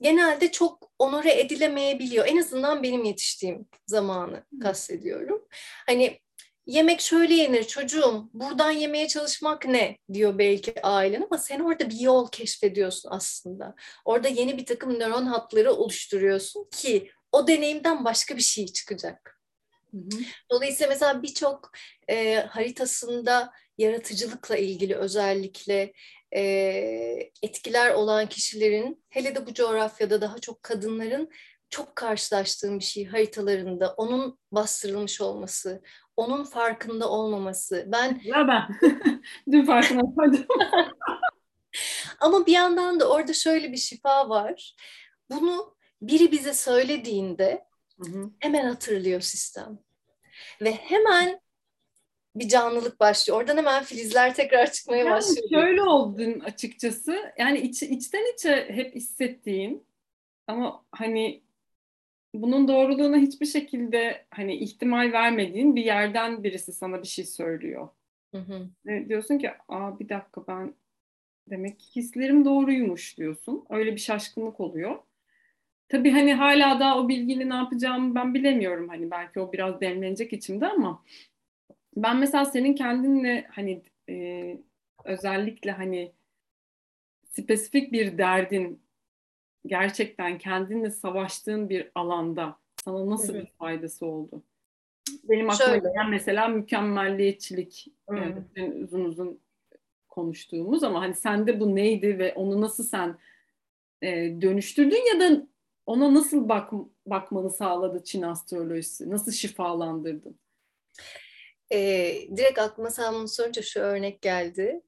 [0.00, 2.26] genelde çok onore edilemeyebiliyor.
[2.26, 5.48] En azından benim yetiştiğim zamanı kastediyorum.
[5.86, 6.20] Hani
[6.66, 12.00] yemek şöyle yenir çocuğum buradan yemeye çalışmak ne diyor belki ailen ama sen orada bir
[12.00, 13.74] yol keşfediyorsun aslında.
[14.04, 19.41] Orada yeni bir takım nöron hatları oluşturuyorsun ki o deneyimden başka bir şey çıkacak.
[20.50, 21.70] Dolayısıyla mesela birçok
[22.08, 25.92] e, haritasında yaratıcılıkla ilgili özellikle
[26.36, 26.42] e,
[27.42, 31.30] etkiler olan kişilerin hele de bu coğrafyada daha çok kadınların
[31.70, 35.82] çok karşılaştığım bir şey haritalarında onun bastırılmış olması,
[36.16, 37.84] onun farkında olmaması.
[37.88, 38.92] Ben ya ben
[39.52, 40.46] dün farkına vardım.
[42.20, 44.76] Ama bir yandan da orada şöyle bir şifa var.
[45.30, 47.64] Bunu biri bize söylediğinde
[48.00, 49.78] Hı Hemen hatırlıyor sistem.
[50.62, 51.40] Ve hemen
[52.36, 53.40] bir canlılık başlıyor.
[53.40, 55.48] Oradan hemen filizler tekrar çıkmaya yani başlıyor.
[55.50, 57.32] Şöyle oldun açıkçası.
[57.38, 59.86] Yani iç, içten içe hep hissettiğin
[60.46, 61.42] ama hani
[62.34, 67.88] bunun doğruluğuna hiçbir şekilde hani ihtimal vermediğin bir yerden birisi sana bir şey söylüyor.
[68.34, 68.68] Hı hı.
[69.08, 70.74] Diyorsun ki aa bir dakika ben
[71.50, 73.64] demek ki hislerim doğruymuş diyorsun.
[73.70, 74.98] Öyle bir şaşkınlık oluyor.
[75.92, 78.88] Tabii hani hala da o bilgiyle ne yapacağımı ben bilemiyorum.
[78.88, 81.04] Hani belki o biraz demlenecek içimde ama
[81.96, 84.56] ben mesela senin kendinle hani e,
[85.04, 86.12] özellikle hani
[87.30, 88.82] spesifik bir derdin
[89.66, 94.42] gerçekten kendinle savaştığın bir alanda sana nasıl bir faydası oldu?
[95.24, 99.40] Benim aklıma gelen mesela mükemmelliyetçilik yani uzun uzun
[100.08, 103.18] konuştuğumuz ama hani sende bu neydi ve onu nasıl sen
[104.02, 104.08] e,
[104.40, 105.51] dönüştürdün ya da
[105.86, 106.72] ona nasıl bak
[107.06, 109.10] bakmanı sağladı Çin astrolojisi?
[109.10, 110.38] Nasıl şifalandırdın?
[111.72, 111.78] E,
[112.36, 114.80] direkt aklıma sen bunu sorunca şu örnek geldi.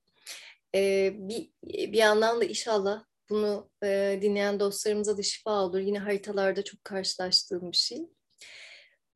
[0.74, 5.78] E, bir, bir yandan da inşallah bunu e, dinleyen dostlarımıza da şifa olur.
[5.78, 8.09] Yine haritalarda çok karşılaştığım bir şey.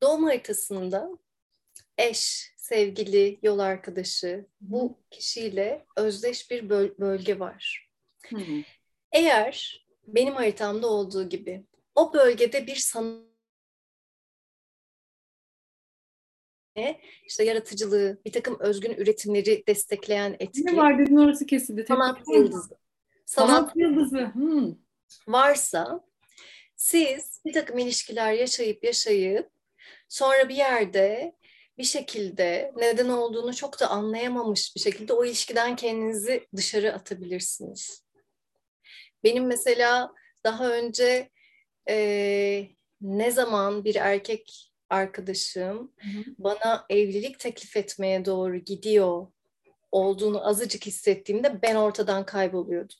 [0.01, 1.09] Doğum haritasında
[1.97, 7.89] eş, sevgili, yol arkadaşı bu kişiyle özdeş bir böl- bölge var.
[8.29, 8.63] Hı hı.
[9.11, 11.65] Eğer benim haritamda olduğu gibi
[11.99, 13.29] o bölgede bir sanat
[17.25, 20.65] işte yaratıcılığı, bir takım özgün üretimleri destekleyen etki.
[20.65, 21.85] Ne var dedin orası kesildi.
[21.87, 22.77] Sanat yıldızı.
[23.25, 24.31] Sanat, sanat yıldızı.
[24.33, 24.75] Hmm.
[25.27, 26.03] Varsa
[26.75, 29.49] siz bir takım ilişkiler yaşayıp yaşayıp
[30.09, 31.35] sonra bir yerde
[31.77, 38.03] bir şekilde neden olduğunu çok da anlayamamış bir şekilde o ilişkiden kendinizi dışarı atabilirsiniz.
[39.23, 41.29] Benim mesela daha önce
[41.89, 42.69] e,
[43.01, 46.23] ne zaman bir erkek arkadaşım hı hı.
[46.37, 49.27] bana evlilik teklif etmeye doğru gidiyor
[49.91, 52.97] olduğunu azıcık hissettiğimde ben ortadan kayboluyordum.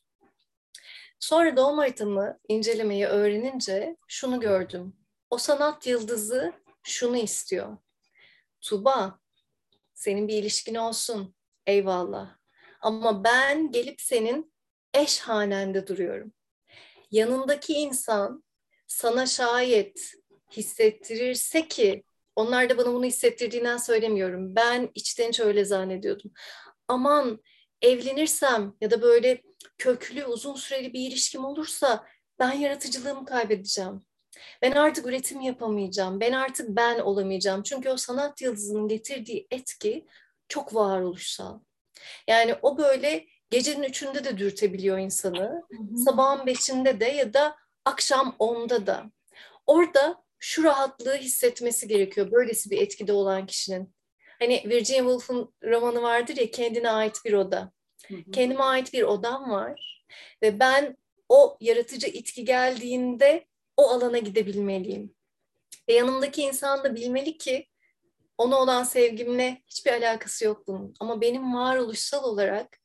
[1.19, 4.95] Sonra doğum haritamı incelemeyi öğrenince şunu gördüm.
[5.29, 7.77] O sanat yıldızı şunu istiyor.
[8.61, 9.19] Tuba,
[9.93, 11.35] senin bir ilişkin olsun.
[11.67, 12.37] Eyvallah.
[12.81, 14.53] Ama ben gelip senin
[14.93, 16.33] eş hanende duruyorum.
[17.11, 18.43] Yanındaki insan
[18.89, 20.13] sana şayet
[20.51, 22.03] hissettirirse ki
[22.35, 24.55] onlar da bana bunu hissettirdiğinden söylemiyorum.
[24.55, 26.31] Ben içten hiç öyle zannediyordum.
[26.87, 27.39] Aman
[27.81, 29.41] evlenirsem ya da böyle
[29.77, 32.07] köklü uzun süreli bir ilişkim olursa
[32.39, 34.01] ben yaratıcılığımı kaybedeceğim.
[34.61, 36.19] Ben artık üretim yapamayacağım.
[36.19, 37.63] Ben artık ben olamayacağım.
[37.63, 40.07] Çünkü o sanat yıldızının getirdiği etki
[40.47, 41.59] çok varoluşsal.
[42.27, 45.63] Yani o böyle gecenin üçünde de dürtebiliyor insanı.
[45.69, 45.97] Hı hı.
[45.97, 47.55] Sabahın beşinde de ya da
[47.89, 49.11] akşam onda da.
[49.67, 52.31] Orada şu rahatlığı hissetmesi gerekiyor.
[52.31, 53.93] Böylesi bir etkide olan kişinin.
[54.39, 57.71] Hani Virginia Woolf'un romanı vardır ya kendine ait bir oda.
[58.07, 58.31] Hı hı.
[58.31, 60.05] Kendime ait bir odam var.
[60.43, 60.97] Ve ben
[61.29, 63.45] o yaratıcı itki geldiğinde
[63.77, 65.15] o alana gidebilmeliyim.
[65.89, 67.67] Ve yanımdaki insan da bilmeli ki
[68.37, 70.93] ona olan sevgimle hiçbir alakası yok bunun.
[70.99, 72.77] Ama benim varoluşsal olarak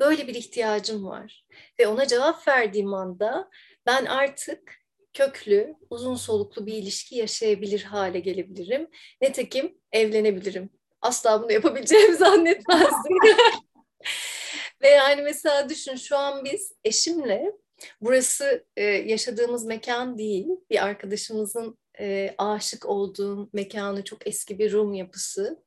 [0.00, 1.46] böyle bir ihtiyacım var.
[1.80, 3.50] Ve ona cevap verdiğim anda
[3.86, 8.90] ben artık köklü, uzun soluklu bir ilişki yaşayabilir hale gelebilirim.
[9.20, 10.70] Netekim evlenebilirim.
[11.02, 13.18] Asla bunu yapabileceğimi zannetmezdim.
[14.82, 17.52] Ve yani mesela düşün şu an biz eşimle
[18.00, 20.46] Burası e, yaşadığımız mekan değil.
[20.70, 25.62] Bir arkadaşımızın e, aşık olduğu mekanı çok eski bir Rum yapısı.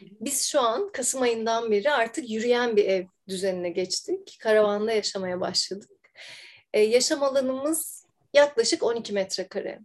[0.00, 4.36] Biz şu an Kasım ayından beri artık yürüyen bir ev düzenine geçtik.
[4.40, 5.90] Karavanda yaşamaya başladık.
[6.72, 9.80] E, yaşam alanımız yaklaşık 12 metrekare.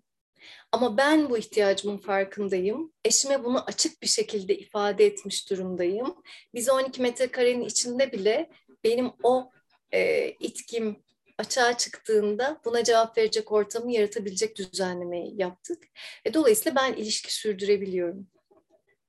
[0.71, 2.93] Ama ben bu ihtiyacımın farkındayım.
[3.05, 6.15] Eşime bunu açık bir şekilde ifade etmiş durumdayım.
[6.53, 8.49] Biz 12 metrekarenin içinde bile
[8.83, 9.51] benim o
[9.93, 11.03] e, itkim
[11.37, 15.83] açığa çıktığında buna cevap verecek ortamı yaratabilecek düzenlemeyi yaptık.
[16.25, 18.27] Ve dolayısıyla ben ilişki sürdürebiliyorum.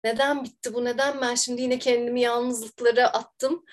[0.05, 0.85] Neden bitti bu?
[0.85, 3.65] Neden ben şimdi yine kendimi yalnızlıklara attım?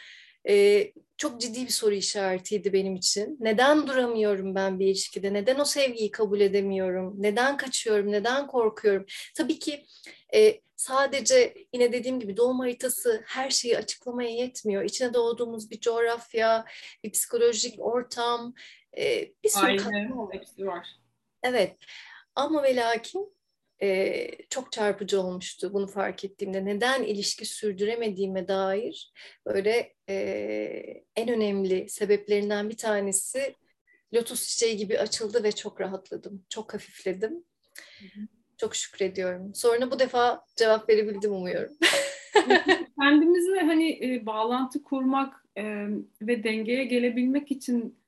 [0.47, 3.37] Ee, çok ciddi bir soru işaretiydi benim için.
[3.39, 5.33] Neden duramıyorum ben bir ilişkide?
[5.33, 7.15] Neden o sevgiyi kabul edemiyorum?
[7.17, 8.11] Neden kaçıyorum?
[8.11, 9.05] Neden korkuyorum?
[9.35, 9.85] Tabii ki
[10.33, 14.83] e, sadece yine dediğim gibi doğum haritası her şeyi açıklamaya yetmiyor.
[14.83, 16.65] İçine doğduğumuz bir coğrafya,
[17.03, 18.53] bir psikolojik ortam,
[18.97, 20.87] e, bir sürü Aynen, hepsi var.
[21.43, 21.77] Evet
[22.35, 23.32] ama ve lakin
[23.83, 26.65] e, çok çarpıcı olmuştu bunu fark ettiğimde.
[26.65, 29.13] Neden ilişki sürdüremediğime dair
[29.45, 30.15] böyle e,
[31.15, 33.55] en önemli sebeplerinden bir tanesi
[34.13, 37.31] lotus çiçeği gibi açıldı ve çok rahatladım, çok hafifledim.
[37.99, 38.27] Hı hı.
[38.57, 39.55] Çok şükrediyorum.
[39.55, 41.73] Sonra bu defa cevap verebildim umuyorum.
[42.99, 45.63] Kendimizle hani e, bağlantı kurmak e,
[46.21, 47.99] ve dengeye gelebilmek için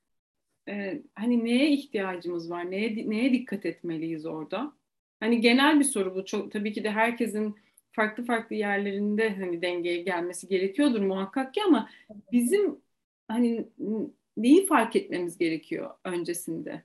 [0.68, 2.70] e, hani neye ihtiyacımız var?
[2.70, 4.72] Neye neye dikkat etmeliyiz orada?
[5.20, 6.24] Hani genel bir soru bu.
[6.24, 7.56] Çok tabii ki de herkesin
[7.92, 11.90] farklı farklı yerlerinde hani dengeye gelmesi gerekiyordur muhakkak ki ama
[12.32, 12.80] bizim
[13.28, 13.68] hani
[14.36, 16.82] neyi fark etmemiz gerekiyor öncesinde?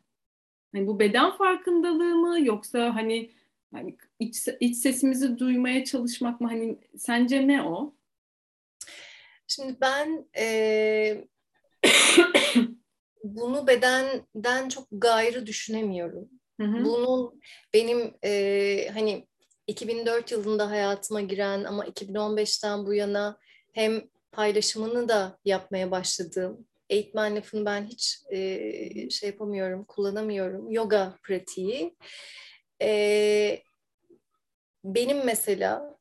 [0.73, 3.31] Hani bu beden farkındalığı mı yoksa hani
[3.73, 6.47] hani iç, iç sesimizi duymaya çalışmak mı?
[6.47, 7.93] Hani sence ne o?
[9.47, 11.27] Şimdi ben e,
[13.23, 16.29] bunu bedenden çok gayrı düşünemiyorum.
[16.61, 16.85] Hı hı.
[16.85, 17.41] Bunun
[17.73, 19.27] benim e, hani
[19.67, 23.37] 2004 yılında hayatıma giren ama 2015'ten bu yana
[23.73, 24.01] hem
[24.31, 30.71] paylaşımını da yapmaya başladığım eğitmen lafını ben hiç e, şey yapamıyorum, kullanamıyorum.
[30.71, 31.95] Yoga pratiği.
[32.81, 33.61] E,
[34.83, 35.97] benim mesela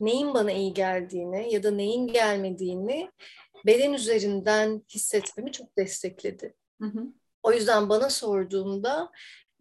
[0.00, 3.10] neyin bana iyi geldiğini ya da neyin gelmediğini
[3.66, 6.54] beden üzerinden hissetmemi çok destekledi.
[6.80, 7.06] Hı hı.
[7.42, 9.10] O yüzden bana sorduğunda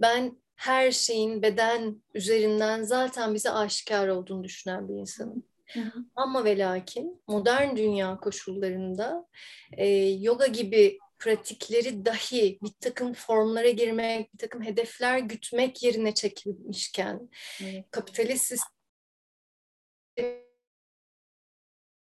[0.02, 5.44] ben her şeyin beden üzerinden zaten bize aşikar olduğunu düşünen bir insanım.
[5.74, 6.06] Hı hı.
[6.16, 9.28] Ama ve lakin modern dünya koşullarında
[9.72, 17.30] e, yoga gibi pratikleri dahi bir takım formlara girmek, bir takım hedefler gütmek yerine çekilmişken
[17.64, 17.86] evet.
[17.92, 18.54] kapitalist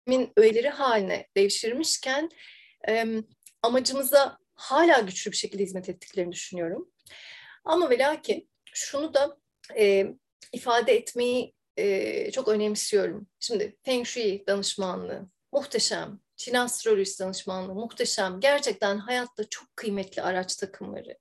[0.07, 2.31] sistemin öğeleri haline devşirmişken
[2.89, 3.07] e,
[3.63, 6.91] amacımıza hala güçlü bir şekilde hizmet ettiklerini düşünüyorum.
[7.65, 9.37] Ama ve lakin şunu da
[9.79, 10.07] e,
[10.53, 13.27] ifade etmeyi e, çok önemsiyorum.
[13.41, 16.21] Şimdi Feng Shui danışmanlığı muhteşem.
[16.37, 18.41] Çin astrolojisi danışmanlığı muhteşem.
[18.41, 21.19] Gerçekten hayatta çok kıymetli araç takımları.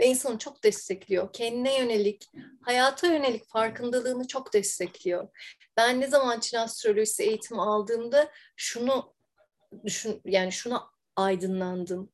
[0.00, 1.32] Ve insanı çok destekliyor.
[1.32, 2.30] Kendine yönelik,
[2.62, 5.28] hayata yönelik farkındalığını çok destekliyor.
[5.76, 9.14] Ben ne zaman Çin astrolojisi eğitimi aldığımda şunu
[9.84, 12.12] düşün, yani şuna aydınlandım.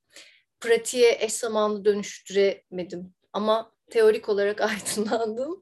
[0.60, 3.14] Pratiğe eş zamanlı dönüştüremedim.
[3.32, 5.60] Ama teorik olarak aydınlandım.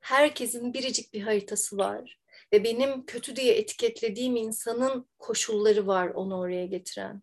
[0.00, 2.18] Herkesin biricik bir haritası var
[2.52, 7.22] ve benim kötü diye etiketlediğim insanın koşulları var onu oraya getiren.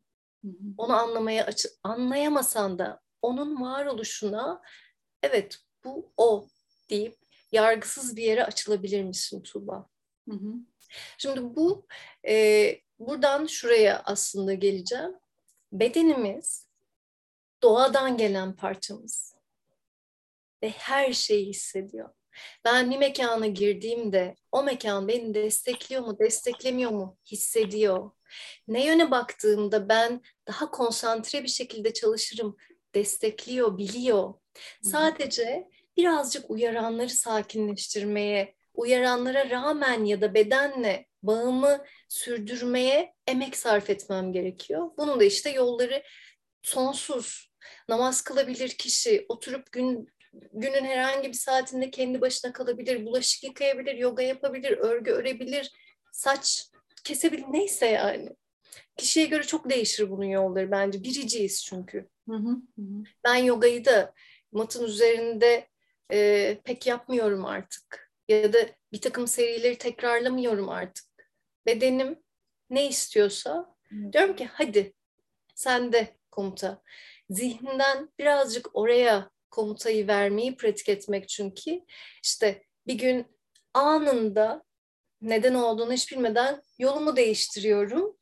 [0.78, 4.62] Onu anlamaya açı anlayamasan da onun varoluşuna
[5.24, 6.48] evet bu o
[6.90, 7.18] deyip
[7.52, 9.90] yargısız bir yere açılabilir misin Tuğba?
[10.30, 10.54] Hı hı.
[11.18, 11.88] Şimdi bu
[12.28, 15.16] e, buradan şuraya aslında geleceğim.
[15.72, 16.68] Bedenimiz
[17.64, 19.35] doğadan gelen parçamız
[20.66, 22.10] ve her şeyi hissediyor.
[22.66, 28.12] Ben bir mekana girdiğimde o mekan beni destekliyor mu, desteklemiyor mu hissediyor.
[28.68, 32.58] Ne yöne baktığımda ben daha konsantre bir şekilde çalışırım,
[32.96, 34.34] destekliyor, biliyor.
[34.84, 44.92] Sadece birazcık uyaranları sakinleştirmeye, uyaranlara rağmen ya da bedenle bağımı sürdürmeye emek sarf etmem gerekiyor.
[44.98, 46.04] Bunun da işte yolları
[46.62, 47.52] sonsuz.
[47.90, 50.15] Namaz kılabilir kişi, oturup gün
[50.54, 55.72] günün herhangi bir saatinde kendi başına kalabilir, bulaşık yıkayabilir, yoga yapabilir, örgü örebilir,
[56.12, 56.70] saç
[57.04, 58.30] kesebilir, neyse yani.
[58.98, 61.04] Kişiye göre çok değişir bunun yolları bence.
[61.04, 62.08] Biriciyiz çünkü.
[62.30, 62.84] Hı hı, hı.
[63.24, 64.14] Ben yogayı da
[64.52, 65.68] matın üzerinde
[66.12, 68.12] e, pek yapmıyorum artık.
[68.28, 68.60] Ya da
[68.92, 71.06] bir takım serileri tekrarlamıyorum artık.
[71.66, 72.20] Bedenim
[72.70, 74.14] ne istiyorsa hı.
[74.14, 74.94] diyorum ki hadi
[75.56, 76.82] sen de komuta.
[77.30, 81.82] Zihninden birazcık oraya komutayı vermeyi pratik etmek çünkü
[82.24, 83.28] işte bir gün
[83.74, 84.64] anında
[85.22, 88.18] neden olduğunu hiç bilmeden yolumu değiştiriyorum.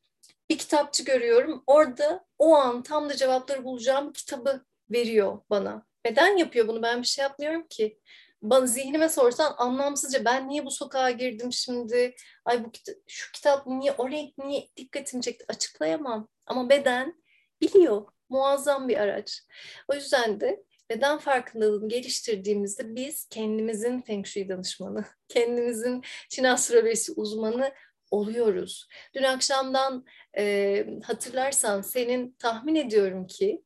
[0.49, 1.63] Bir kitapçı görüyorum.
[1.67, 5.85] Orada o an tam da cevapları bulacağım kitabı veriyor bana.
[6.05, 6.81] Neden yapıyor bunu?
[6.83, 7.99] Ben bir şey yapmıyorum ki.
[8.41, 12.15] Bana zihnime sorsan anlamsızca ben niye bu sokağa girdim şimdi?
[12.45, 15.45] Ay bu kita- şu kitap niye oraya niye dikkatimi çekti?
[15.47, 16.27] Açıklayamam.
[16.45, 17.23] Ama beden
[17.61, 18.07] biliyor.
[18.29, 19.41] Muazzam bir araç.
[19.87, 20.63] O yüzden de
[20.93, 27.73] beden farkındalığını geliştirdiğimizde biz kendimizin Feng Shui danışmanı, kendimizin Çin astrolojisi uzmanı
[28.11, 28.87] oluyoruz.
[29.15, 30.05] Dün akşamdan
[30.37, 33.63] e, hatırlarsan senin tahmin ediyorum ki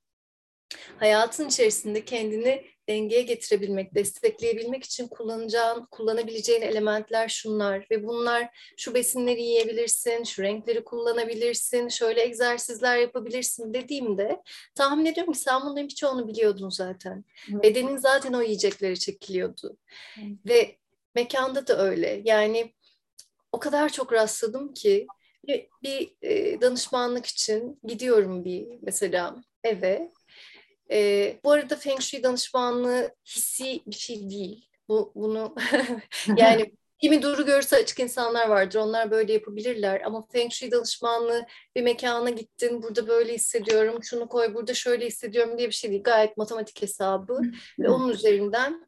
[1.00, 9.42] hayatın içerisinde kendini dengeye getirebilmek, destekleyebilmek için kullanacağın, kullanabileceğin elementler şunlar ve bunlar şu besinleri
[9.42, 14.42] yiyebilirsin, şu renkleri kullanabilirsin, şöyle egzersizler yapabilirsin dediğimde
[14.76, 17.26] tahmin ediyorum ki sen bunların birçoğunu biliyordun zaten.
[17.52, 17.64] Evet.
[17.64, 19.78] Bedenin zaten o yiyecekleri çekiliyordu.
[20.18, 20.38] Evet.
[20.46, 20.76] Ve
[21.16, 22.22] mekanda da öyle.
[22.26, 22.74] Yani
[23.52, 25.08] o kadar çok rastladım ki
[25.48, 30.12] bir, bir e, danışmanlık için gidiyorum bir mesela eve
[30.92, 34.70] e, bu arada Feng Shui danışmanlığı hissi bir şey değil.
[34.90, 35.56] Bu bunu
[36.38, 36.72] yani
[37.02, 38.80] kimi duru görse açık insanlar vardır.
[38.80, 40.02] Onlar böyle yapabilirler.
[40.02, 42.84] Ama Feng Shui danışmanlığı bir mekana gittin.
[42.84, 44.04] Burada böyle hissediyorum.
[44.04, 46.04] Şunu koy burada şöyle hissediyorum diye bir şey değil.
[46.04, 47.42] Gayet matematik hesabı.
[47.80, 48.88] ve onun üzerinden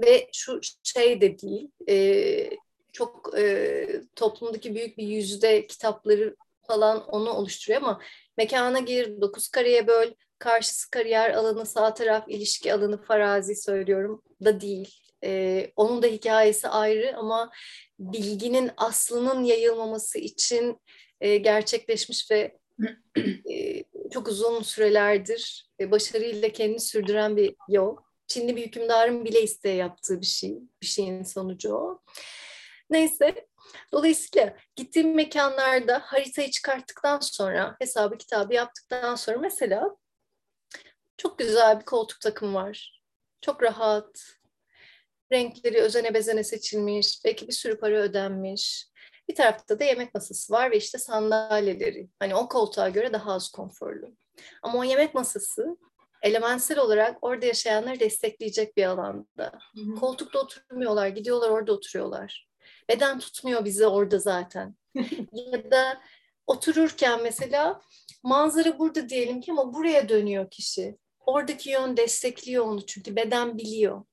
[0.00, 1.70] ve şu şey de değil.
[1.88, 2.50] E,
[2.92, 3.86] çok e,
[4.16, 6.36] toplumdaki büyük bir yüzde kitapları
[6.66, 8.00] falan onu oluşturuyor ama
[8.36, 10.10] mekana gir, dokuz kareye böl,
[10.42, 14.98] karşısı kariyer alanı, sağ taraf ilişki alanı farazi söylüyorum da değil.
[15.24, 17.50] Ee, onun da hikayesi ayrı ama
[17.98, 20.78] bilginin aslının yayılmaması için
[21.20, 22.58] e, gerçekleşmiş ve
[23.50, 27.96] e, çok uzun sürelerdir e, başarıyla kendini sürdüren bir yol.
[28.26, 32.02] Çinli bir hükümdarın bile isteye yaptığı bir şey, bir şeyin sonucu o.
[32.90, 33.46] Neyse
[33.92, 39.96] Dolayısıyla gittiğim mekanlarda haritayı çıkarttıktan sonra, hesabı kitabı yaptıktan sonra mesela
[41.22, 43.02] çok güzel bir koltuk takım var.
[43.40, 44.22] Çok rahat.
[45.32, 47.24] Renkleri özene bezene seçilmiş.
[47.24, 48.86] Belki bir sürü para ödenmiş.
[49.28, 52.08] Bir tarafta da yemek masası var ve işte sandalyeleri.
[52.18, 54.16] Hani o koltuğa göre daha az konforlu.
[54.62, 55.76] Ama o yemek masası
[56.22, 59.52] elementsel olarak orada yaşayanları destekleyecek bir alanda.
[59.74, 59.94] Hı-hı.
[60.00, 62.48] Koltukta oturmuyorlar, gidiyorlar orada oturuyorlar.
[62.88, 64.76] Beden tutmuyor bizi orada zaten.
[65.32, 66.00] ya da
[66.46, 67.80] otururken mesela
[68.22, 71.01] manzara burada diyelim ki ama buraya dönüyor kişi.
[71.26, 74.04] Oradaki yön destekliyor onu çünkü beden biliyor.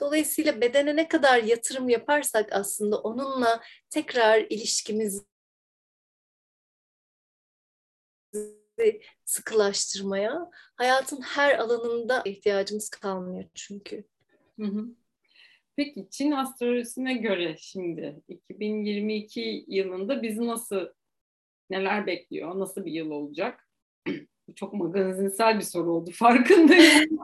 [0.00, 3.60] Dolayısıyla bedene ne kadar yatırım yaparsak aslında onunla
[3.90, 5.18] tekrar ilişkimizi
[9.24, 14.04] sıkılaştırmaya hayatın her alanında ihtiyacımız kalmıyor çünkü.
[15.76, 20.88] Peki Çin astrolojisine göre şimdi 2022 yılında bizi nasıl
[21.70, 22.58] neler bekliyor?
[22.58, 23.68] Nasıl bir yıl olacak?
[24.56, 27.08] Çok magazinsel bir soru oldu farkındayım.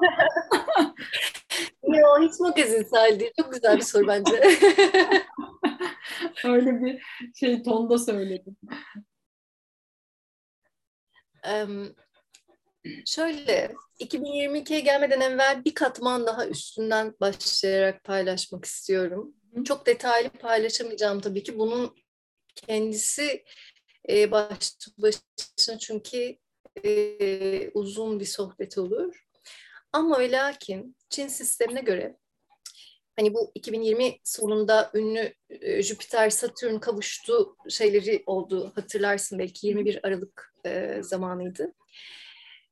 [1.83, 3.33] Yok hiç magazinsel değil.
[3.41, 4.33] Çok güzel bir soru bence.
[6.45, 7.03] Öyle bir
[7.35, 8.57] şey tonda söyledim.
[11.53, 11.95] Um,
[13.07, 19.35] şöyle 2022'ye gelmeden evvel bir katman daha üstünden başlayarak paylaşmak istiyorum.
[19.65, 21.59] Çok detaylı paylaşamayacağım tabii ki.
[21.59, 21.95] Bunun
[22.55, 23.45] kendisi
[24.09, 26.37] e, başlı başına çünkü
[26.85, 29.27] e, uzun bir sohbet olur.
[29.93, 32.17] Ama ve lakin Çin sistemine göre
[33.17, 41.03] hani bu 2020 sonunda ünlü e, Jüpiter-Satürn kavuştu şeyleri oldu hatırlarsın belki 21 Aralık e,
[41.03, 41.75] zamanıydı.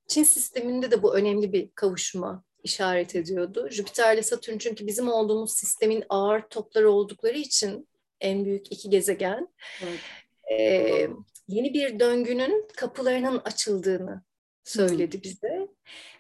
[0.09, 3.69] Çin sisteminde de bu önemli bir kavuşma işaret ediyordu.
[3.71, 7.89] Jüpiter ile Satürn çünkü bizim olduğumuz sistemin ağır topları oldukları için
[8.21, 9.49] en büyük iki gezegen.
[9.83, 10.01] Evet.
[10.51, 11.09] E,
[11.49, 14.23] yeni bir döngünün kapılarının açıldığını
[14.65, 15.69] söyledi bize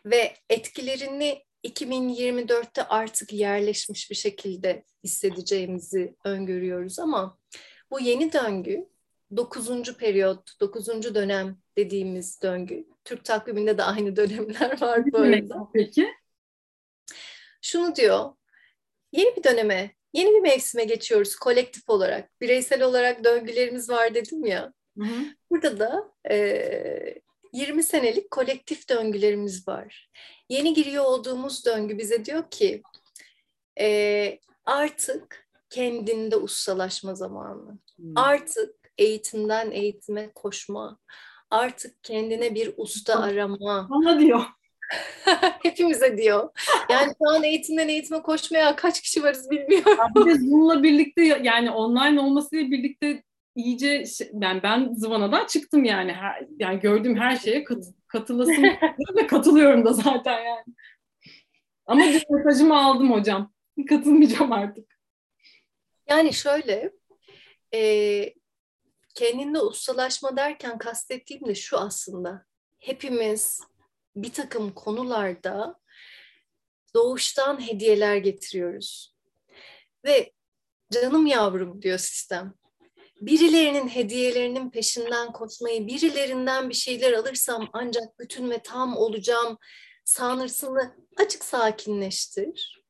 [0.04, 7.38] ve etkilerini 2024'te artık yerleşmiş bir şekilde hissedeceğimizi öngörüyoruz ama
[7.90, 8.88] bu yeni döngü
[9.36, 9.96] 9.
[9.96, 11.14] periyot, 9.
[11.14, 12.84] dönem dediğimiz döngü.
[13.04, 15.68] Türk takviminde de aynı dönemler var bu arada.
[15.74, 16.08] Peki.
[17.62, 18.32] Şunu diyor,
[19.12, 22.40] yeni bir döneme, yeni bir mevsime geçiyoruz kolektif olarak.
[22.40, 24.72] Bireysel olarak döngülerimiz var dedim ya.
[24.98, 25.24] Hı hı.
[25.50, 27.14] Burada da e,
[27.52, 30.10] 20 senelik kolektif döngülerimiz var.
[30.48, 32.82] Yeni giriyor olduğumuz döngü bize diyor ki
[33.80, 37.78] e, artık kendinde ustalaşma zamanı.
[37.96, 38.12] Hmm.
[38.16, 40.98] Artık eğitimden eğitime koşma.
[41.50, 43.88] Artık kendine bir usta arama.
[43.90, 44.40] Bana diyor.
[45.62, 46.50] Hepimize diyor.
[46.90, 49.98] Yani şu an eğitimden eğitime koşmaya kaç kişi varız bilmiyorum.
[50.16, 53.22] Bir de bununla birlikte yani online olmasıyla birlikte
[53.58, 56.12] iyice yani ben zıvanadan çıktım yani.
[56.12, 58.64] Her, yani gördüğüm her şeye kat, katılasım
[59.16, 60.64] ve katılıyorum da zaten yani.
[61.86, 63.52] Ama mesajımı aldım hocam.
[63.88, 64.98] Katılmayacağım artık.
[66.08, 66.92] Yani şöyle
[67.74, 68.34] e,
[69.14, 72.44] kendinde ustalaşma derken kastettiğim de şu aslında.
[72.78, 73.60] Hepimiz
[74.16, 75.78] bir takım konularda
[76.94, 79.14] doğuştan hediyeler getiriyoruz.
[80.04, 80.32] Ve
[80.92, 82.54] canım yavrum diyor sistem
[83.20, 89.58] birilerinin hediyelerinin peşinden koşmayı, birilerinden bir şeyler alırsam ancak bütün ve tam olacağım
[90.04, 92.84] sanırsını açık sakinleştir.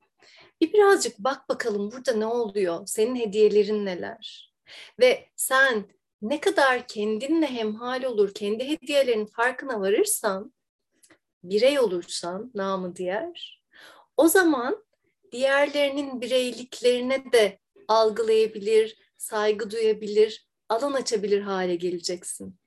[0.61, 4.53] Bir birazcık bak bakalım burada ne oluyor, senin hediyelerin neler?
[5.01, 5.85] Ve sen
[6.23, 10.53] ne kadar kendinle hemhal olur, kendi hediyelerinin farkına varırsan,
[11.45, 13.63] birey olursan namı diğer,
[14.17, 14.85] o zaman
[15.33, 17.59] diğerlerinin bireyliklerine de
[17.89, 22.59] algılayabilir, saygı duyabilir, alan açabilir hale geleceksin.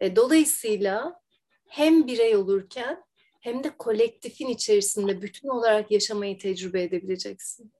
[0.00, 1.20] E, dolayısıyla
[1.66, 3.04] hem birey olurken
[3.40, 7.72] hem de kolektifin içerisinde bütün olarak yaşamayı tecrübe edebileceksin.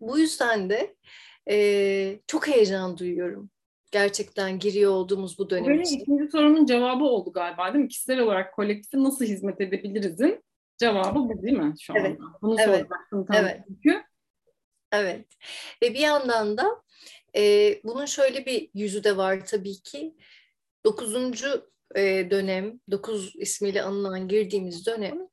[0.00, 0.96] Bu yüzden de
[1.50, 3.50] e, çok heyecan duyuyorum.
[3.92, 5.98] Gerçekten giriyor olduğumuz bu dönem Benim için.
[5.98, 7.88] ikinci sorunun cevabı oldu galiba değil mi?
[7.88, 10.44] Kişisel olarak kolektife nasıl hizmet edebilirizin
[10.78, 12.20] cevabı bu değil mi şu evet.
[12.20, 12.38] anda?
[12.42, 12.66] Bunu evet.
[12.66, 13.60] soracaktım evet.
[13.68, 14.02] çünkü.
[14.92, 15.26] Evet.
[15.82, 16.82] Ve bir yandan da
[17.36, 20.14] e, bunun şöyle bir yüzü de var tabii ki.
[20.84, 25.30] Dokuzuncu e, dönem, dokuz ismiyle anılan girdiğimiz dönem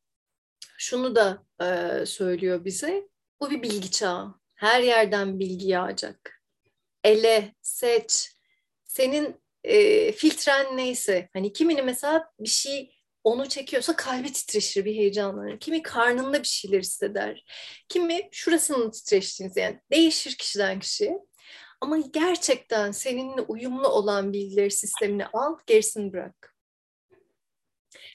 [0.77, 3.07] şunu da e, söylüyor bize.
[3.39, 4.35] Bu bir bilgi çağı.
[4.55, 6.43] Her yerden bilgi yağacak.
[7.03, 8.31] Ele, seç.
[8.85, 11.29] Senin e, filtren neyse.
[11.33, 12.93] Hani kimini mesela bir şey
[13.23, 15.59] onu çekiyorsa kalbi titreşir bir heyecanlanır.
[15.59, 17.45] Kimi karnında bir şeyler hisseder.
[17.89, 21.17] Kimi şurasının titreştiğini yani değişir kişiden kişiye.
[21.81, 26.55] Ama gerçekten seninle uyumlu olan bilgileri sistemine al, gerisini bırak.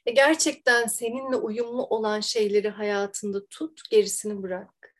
[0.07, 4.95] Ve gerçekten seninle uyumlu olan şeyleri hayatında tut, gerisini bırak.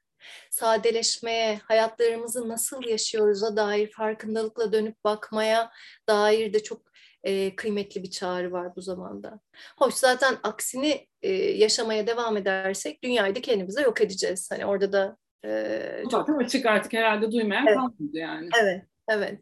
[0.51, 5.71] Sadeleşmeye, hayatlarımızı nasıl yaşıyoruz'a dair farkındalıkla dönüp bakmaya
[6.09, 6.83] dair de çok
[7.25, 9.41] e, kıymetli bir çağrı var bu zamanda.
[9.79, 14.51] Hoş zaten aksini e, yaşamaya devam edersek dünyayı da kendimize yok edeceğiz.
[14.51, 16.29] Hani orada da e, çok...
[16.41, 17.77] Açık artık herhalde duymayan evet.
[17.77, 18.49] kalmadı yani.
[18.63, 19.41] Evet, evet.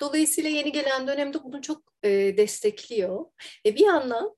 [0.00, 3.24] Dolayısıyla yeni gelen dönemde bunu çok e, destekliyor.
[3.66, 4.36] Ve bir yandan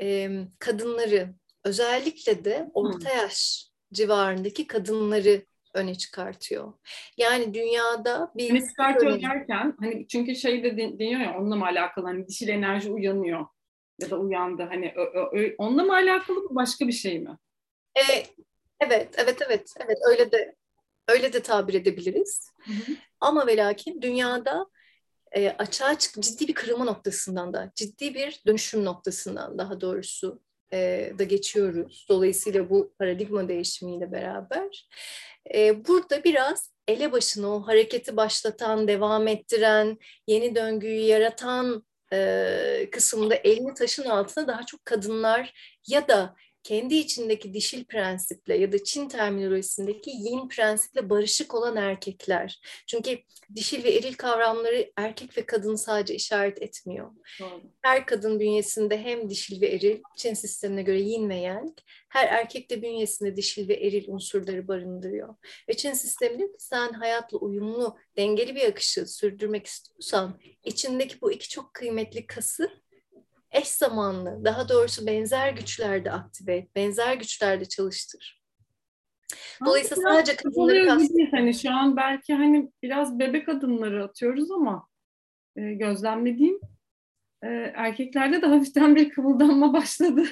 [0.00, 1.34] e, kadınları
[1.64, 5.42] özellikle de orta yaş civarındaki kadınları
[5.74, 6.72] öne çıkartıyor.
[7.16, 8.50] Yani dünyada bir...
[8.50, 9.22] Hani çıkartıyor öne...
[9.22, 13.46] derken hani çünkü şey de deniyor ya onunla mı alakalı hani dişil enerji uyanıyor
[14.00, 17.38] ya da uyandı hani ö, ö, ö, onunla mı alakalı mı başka bir şey mi?
[17.96, 18.02] E,
[18.80, 20.54] evet, evet, evet, evet öyle de
[21.08, 22.50] öyle de tabir edebiliriz.
[22.64, 22.96] Hı hı.
[23.20, 24.66] Ama ve lakin dünyada
[25.32, 31.12] e, açığa çık ciddi bir kırılma noktasından da ciddi bir dönüşüm noktasından daha doğrusu e,
[31.18, 32.06] da geçiyoruz.
[32.08, 34.88] Dolayısıyla bu paradigma değişimiyle beraber
[35.54, 43.34] e, burada biraz ele başına o hareketi başlatan, devam ettiren, yeni döngüyü yaratan e, kısımda
[43.34, 45.52] elini taşın altına daha çok kadınlar
[45.88, 46.34] ya da
[46.66, 52.60] kendi içindeki dişil prensiple ya da Çin terminolojisindeki yin prensiple barışık olan erkekler.
[52.86, 53.18] Çünkü
[53.54, 57.10] dişil ve eril kavramları erkek ve kadın sadece işaret etmiyor.
[57.40, 57.62] Doğru.
[57.82, 62.70] Her kadın bünyesinde hem dişil ve eril, Çin sistemine göre yin ve yang, her erkek
[62.70, 65.34] de bünyesinde dişil ve eril unsurları barındırıyor.
[65.68, 71.32] Ve Çin sistemi diyor ki sen hayatla uyumlu, dengeli bir akışı sürdürmek istiyorsan içindeki bu
[71.32, 72.70] iki çok kıymetli kası
[73.56, 78.42] eş zamanlı, daha doğrusu benzer güçlerde aktive et, benzer güçlerde çalıştır.
[79.66, 81.32] Dolayısıyla Aslında sadece kadınları kastediyoruz.
[81.32, 84.88] Hani şu an belki hani biraz bebek adımları atıyoruz ama
[85.56, 86.60] e, gözlemlediğim
[87.42, 90.24] e, erkeklerde de hafiften bir kıvıldanma başladı.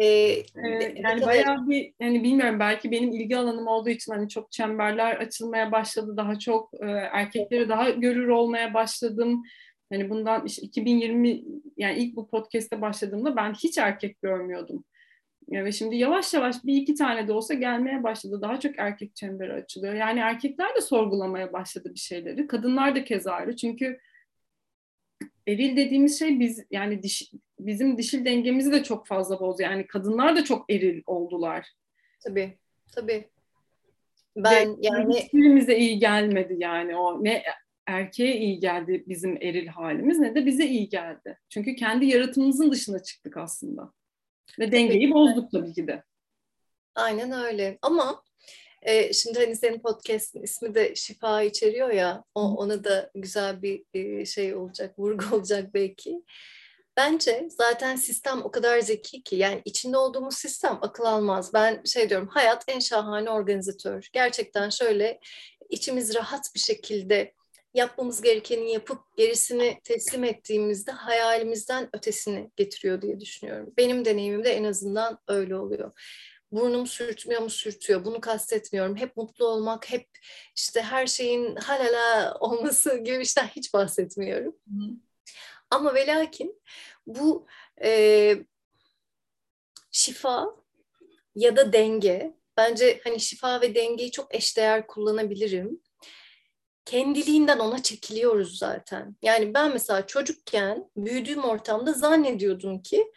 [0.00, 0.44] ee, ee,
[0.96, 5.72] yani bayağı bir yani bilmiyorum belki benim ilgi alanım olduğu için hani çok çemberler açılmaya
[5.72, 9.42] başladı daha çok e, erkekleri daha görür olmaya başladım
[9.90, 11.42] Hani bundan işte 2020
[11.76, 14.84] yani ilk bu podcast'te başladığımda ben hiç erkek görmüyordum.
[15.50, 18.42] Ve şimdi yavaş yavaş bir iki tane de olsa gelmeye başladı.
[18.42, 19.94] Daha çok erkek çemberi açılıyor.
[19.94, 22.46] Yani erkekler de sorgulamaya başladı bir şeyleri.
[22.46, 23.56] Kadınlar da keza ayrı.
[23.56, 23.98] Çünkü
[25.46, 29.62] eril dediğimiz şey biz yani diş, bizim dişil dengemizi de çok fazla bozdu.
[29.62, 31.68] Yani kadınlar da çok eril oldular.
[32.24, 32.58] Tabii,
[32.92, 33.28] tabii.
[34.36, 37.42] Ben Ve yani hiçbirimize iyi gelmedi yani o ne
[37.86, 41.38] erkeğe iyi geldi bizim eril halimiz ne de bize iyi geldi.
[41.48, 43.92] Çünkü kendi yaratımımızın dışına çıktık aslında.
[44.58, 46.02] Ve dengeyi bozduk tabii ki de.
[46.94, 47.78] Aynen öyle.
[47.82, 48.22] Ama
[48.82, 53.84] e, şimdi hani senin podcast'in ismi de şifa içeriyor ya, o, ona da güzel bir
[53.94, 56.22] e, şey olacak, vurgu olacak belki.
[56.96, 61.54] Bence zaten sistem o kadar zeki ki yani içinde olduğumuz sistem akıl almaz.
[61.54, 64.08] Ben şey diyorum hayat en şahane organizatör.
[64.12, 65.20] Gerçekten şöyle
[65.70, 67.34] içimiz rahat bir şekilde
[67.76, 73.74] yapmamız gerekeni yapıp gerisini teslim ettiğimizde hayalimizden ötesini getiriyor diye düşünüyorum.
[73.76, 75.92] Benim deneyimimde en azından öyle oluyor.
[76.52, 78.04] Burnum sürtmüyor mu sürtüyor.
[78.04, 78.96] Bunu kastetmiyorum.
[78.96, 80.08] Hep mutlu olmak, hep
[80.56, 84.56] işte her şeyin halala olması gibi işten hiç bahsetmiyorum.
[84.68, 84.90] Hı.
[85.70, 86.62] Ama ve lakin
[87.06, 87.46] bu
[87.82, 88.36] e,
[89.90, 90.46] şifa
[91.34, 95.80] ya da denge bence hani şifa ve dengeyi çok eşdeğer kullanabilirim
[96.86, 99.16] kendiliğinden ona çekiliyoruz zaten.
[99.22, 103.12] Yani ben mesela çocukken büyüdüğüm ortamda zannediyordum ki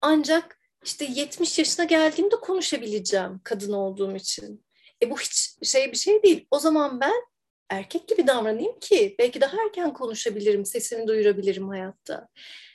[0.00, 4.64] ancak işte 70 yaşına geldiğimde konuşabileceğim kadın olduğum için.
[5.02, 6.46] E bu hiç şey bir şey değil.
[6.50, 7.22] O zaman ben
[7.70, 12.28] erkek gibi davranayım ki belki daha erken konuşabilirim, sesini duyurabilirim hayatta.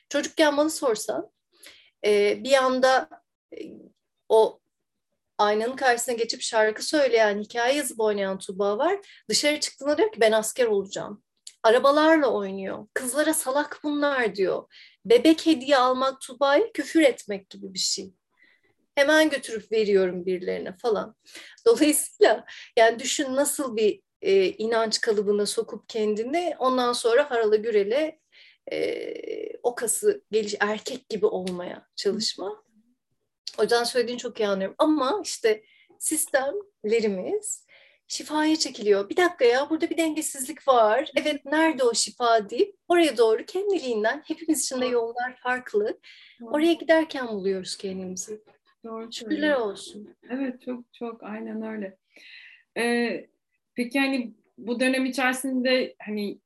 [0.10, 1.32] Çocukken bana sorsan
[2.06, 3.10] e, bir anda
[3.54, 3.58] e,
[4.30, 4.60] o
[5.44, 9.00] aynanın karşısına geçip şarkı söyleyen, hikaye yazıp oynayan Tuba var.
[9.30, 11.24] Dışarı çıktığında diyor ki ben asker olacağım.
[11.64, 12.88] Arabalarla oynuyor.
[12.94, 14.64] Kızlara salak bunlar diyor.
[15.06, 18.14] Bebek hediye almak Tuba'ya küfür etmek gibi bir şey.
[18.96, 21.16] Hemen götürüp veriyorum birilerine falan.
[21.66, 22.46] Dolayısıyla
[22.78, 28.20] yani düşün nasıl bir e, inanç kalıbına sokup kendini ondan sonra harala gürele
[28.72, 32.63] e, o kası geliş erkek gibi olmaya çalışma.
[33.58, 34.76] Hocam söylediğini çok iyi anlıyorum.
[34.78, 35.64] Ama işte
[36.00, 37.66] sistemlerimiz
[38.08, 39.10] şifaya çekiliyor.
[39.10, 41.12] Bir dakika ya burada bir dengesizlik var.
[41.16, 46.00] Evet nerede o şifa deyip oraya doğru kendiliğinden hepimiz için de yollar farklı.
[46.42, 48.42] Oraya giderken buluyoruz kendimizi.
[48.84, 50.16] Doğru Şükürler olsun.
[50.30, 51.98] Evet çok çok aynen öyle.
[52.78, 53.28] Ee,
[53.76, 56.40] peki yani bu dönem içerisinde hani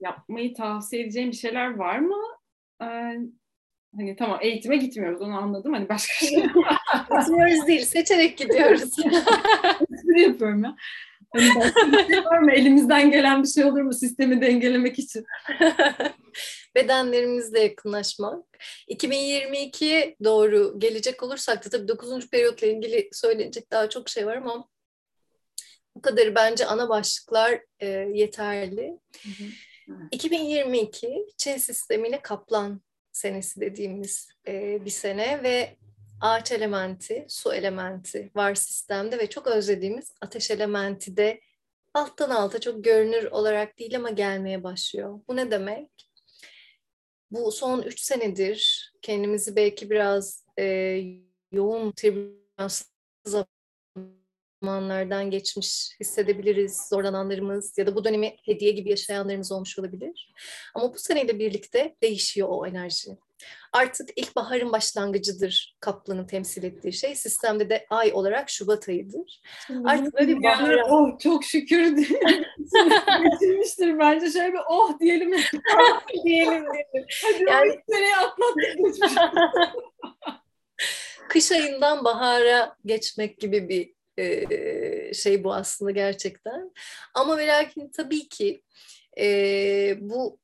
[0.00, 2.22] yapmayı tavsiye edeceğim bir şeyler var mı?
[2.82, 3.18] Ee,
[3.96, 5.72] hani tamam eğitime gitmiyoruz onu anladım.
[5.72, 6.42] Hani başka şey
[7.18, 8.82] Gitmiyoruz değil, seçerek gidiyoruz.
[9.92, 10.76] Espri yapıyorum ya.
[11.32, 12.52] Hani başka bir şey var mı?
[12.52, 15.24] Elimizden gelen bir şey olur mu sistemi dengelemek için?
[16.74, 18.44] Bedenlerimizle yakınlaşmak.
[18.90, 22.30] 2022'ye doğru gelecek olursak da tabii 9.
[22.30, 24.68] periyotla ilgili söylenecek daha çok şey var ama
[25.96, 28.98] bu kadarı bence ana başlıklar e, yeterli.
[29.22, 29.48] Hı hı.
[30.10, 32.80] 2022 Çin sistemiyle kaplan
[33.18, 35.76] senesi dediğimiz e, bir sene ve
[36.20, 41.40] ağaç elementi, su elementi var sistemde ve çok özlediğimiz ateş elementi de
[41.94, 45.20] alttan alta çok görünür olarak değil ama gelmeye başlıyor.
[45.28, 45.90] Bu ne demek?
[47.30, 51.00] Bu son üç senedir kendimizi belki biraz e,
[51.52, 53.34] yoğun tribünansız
[54.62, 60.32] zamanlardan geçmiş hissedebiliriz, zorlananlarımız ya da bu dönemi hediye gibi yaşayanlarımız olmuş olabilir.
[60.74, 63.18] Ama bu seneyle birlikte değişiyor o enerji.
[63.72, 67.14] Artık ilkbaharın başlangıcıdır Kaplan'ın temsil ettiği şey.
[67.14, 69.42] Sistemde de ay olarak Şubat ayıdır.
[69.84, 70.82] Artık böyle bir bahar...
[70.90, 71.96] Oh çok şükür
[73.22, 74.30] geçirmiştir bence.
[74.30, 75.30] Şöyle bir oh diyelim.
[76.24, 77.06] diyelim diyelim.
[77.22, 77.70] Hadi yani...
[77.70, 79.08] o seneyi atlattık.
[81.28, 83.97] Kış ayından bahara geçmek gibi bir
[85.14, 86.72] şey bu aslında gerçekten.
[87.14, 88.62] Ama ve lakin tabii ki
[90.00, 90.38] bu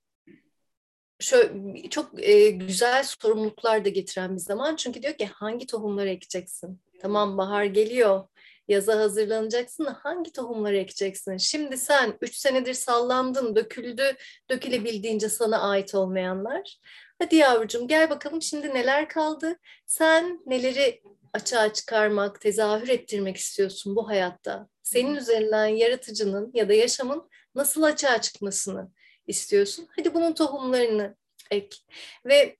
[1.20, 2.16] şöyle çok
[2.52, 4.76] güzel sorumluluklar da getiren bir zaman.
[4.76, 6.80] Çünkü diyor ki hangi tohumları ekeceksin?
[7.00, 8.28] Tamam bahar geliyor.
[8.68, 11.36] Yaza hazırlanacaksın da hangi tohumları ekeceksin?
[11.36, 14.16] Şimdi sen üç senedir sallandın, döküldü,
[14.50, 16.78] dökülebildiğince sana ait olmayanlar.
[17.18, 19.58] Hadi yavrucuğum gel bakalım şimdi neler kaldı?
[19.86, 21.02] Sen neleri
[21.34, 24.68] açığa çıkarmak, tezahür ettirmek istiyorsun bu hayatta?
[24.82, 28.90] Senin üzerinden yaratıcının ya da yaşamın nasıl açığa çıkmasını
[29.26, 29.88] istiyorsun?
[29.96, 31.16] Hadi bunun tohumlarını
[31.50, 31.76] ek.
[32.26, 32.56] Ve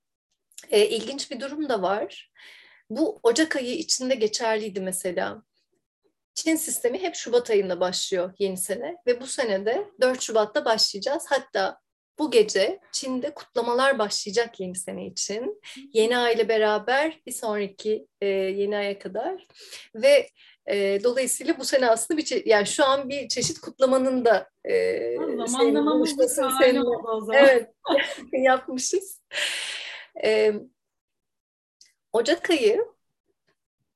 [0.71, 2.33] e, ilginç bir durum da var.
[2.91, 5.43] Bu Ocak ayı içinde geçerliydi mesela.
[6.35, 11.25] Çin sistemi hep Şubat ayında başlıyor yeni sene ve bu sene de 4 Şubat'ta başlayacağız.
[11.29, 11.81] Hatta
[12.19, 15.61] bu gece Çin'de kutlamalar başlayacak yeni sene için.
[15.93, 19.47] Yeni ay ile beraber bir sonraki e, yeni aya kadar
[19.95, 20.28] ve
[20.66, 25.16] e, dolayısıyla bu sene aslında bir yani şu an bir çeşit kutlamanın da e,
[25.47, 26.16] zamanlamamız
[27.20, 27.35] zaman.
[27.35, 27.70] Evet
[28.32, 29.23] yapmışız.
[30.24, 30.55] E,
[32.12, 32.94] Ocak ayı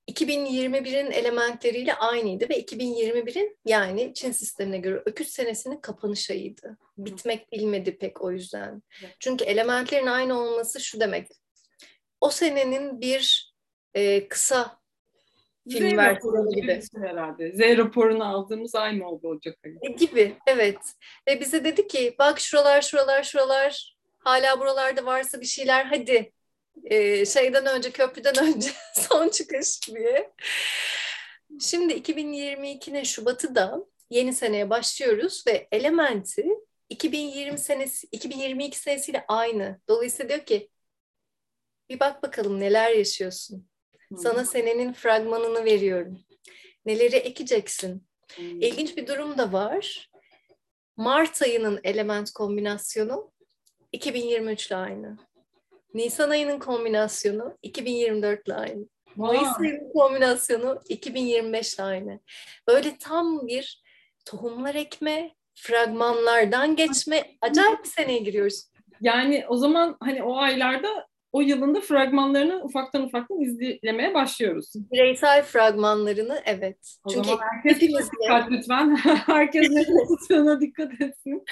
[0.08, 6.78] 2021'in elementleriyle aynıydı ve 2021'in yani Çin sistemine göre öküz senesinin kapanış ayıydı.
[6.98, 8.82] Bitmek bilmedi pek o yüzden.
[9.20, 11.28] Çünkü elementlerin aynı olması şu demek.
[12.20, 13.52] O senenin bir
[13.94, 14.78] e, kısa
[15.70, 16.82] film versiyonu gibi.
[16.96, 17.52] Herhalde.
[17.52, 19.78] Z raporunu aldığımız aynı oldu ayı.
[19.82, 20.78] E, gibi evet.
[21.28, 26.32] Ve bize dedi ki bak şuralar şuralar şuralar hala buralarda varsa bir şeyler hadi
[26.84, 30.32] e, şeyden önce, köprüden önce son çıkış diye.
[31.60, 33.78] Şimdi 2022'nin Şubat'ı da
[34.10, 36.48] yeni seneye başlıyoruz ve Elementi
[36.88, 39.80] 2020 senesi 2022 senesiyle aynı.
[39.88, 40.70] Dolayısıyla diyor ki
[41.88, 43.68] bir bak bakalım neler yaşıyorsun.
[44.16, 46.20] Sana senenin fragmanını veriyorum.
[46.86, 48.08] Neleri ekeceksin?
[48.38, 50.10] İlginç bir durum da var.
[50.96, 53.32] Mart ayının element kombinasyonu
[53.92, 55.16] 2023 ile aynı.
[55.94, 58.84] Nisan ayının kombinasyonu 2024 ile aynı.
[59.16, 62.20] Mayıs ayının kombinasyonu 2025 ile aynı.
[62.68, 63.82] Böyle tam bir
[64.24, 68.64] tohumlar ekme, fragmanlardan geçme, acayip bir seneye giriyoruz.
[69.00, 74.72] Yani o zaman hani o aylarda o yılın da fragmanlarını ufaktan ufaktan izlemeye başlıyoruz.
[74.74, 76.96] Bireysel fragmanlarını evet.
[77.04, 78.96] O Çünkü herkes dikkat lütfen.
[79.26, 81.44] herkes ne tuttuğuna dikkat etsin.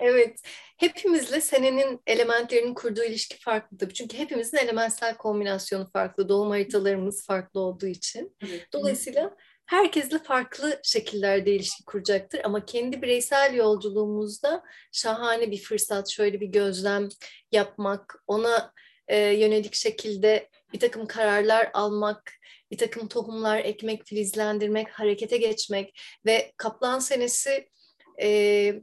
[0.00, 0.40] Evet.
[0.76, 3.90] Hepimizle senenin elementlerinin kurduğu ilişki farklıdır.
[3.90, 6.28] Çünkü hepimizin elementsel kombinasyonu farklı.
[6.28, 8.36] Doğum haritalarımız farklı olduğu için.
[8.48, 8.68] Evet.
[8.72, 9.36] Dolayısıyla
[9.66, 12.40] herkesle farklı şekillerde ilişki kuracaktır.
[12.44, 14.62] Ama kendi bireysel yolculuğumuzda
[14.92, 17.08] şahane bir fırsat, şöyle bir gözlem
[17.52, 18.72] yapmak, ona
[19.08, 22.32] e, yönelik şekilde bir takım kararlar almak,
[22.70, 27.68] bir takım tohumlar ekmek, filizlendirmek, harekete geçmek ve Kaplan senesi
[28.22, 28.74] e,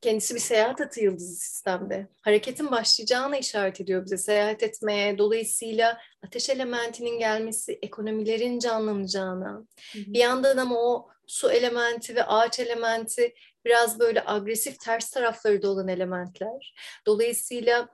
[0.00, 2.08] kendisi bir seyahat atı yıldızı sistemde.
[2.22, 5.18] Hareketin başlayacağına işaret ediyor bize seyahat etmeye.
[5.18, 9.50] Dolayısıyla ateş elementinin gelmesi ekonomilerin canlanacağına.
[9.92, 10.04] Hı hı.
[10.06, 15.70] Bir yandan ama o su elementi ve ağaç elementi biraz böyle agresif ters tarafları da
[15.70, 16.74] olan elementler.
[17.06, 17.88] Dolayısıyla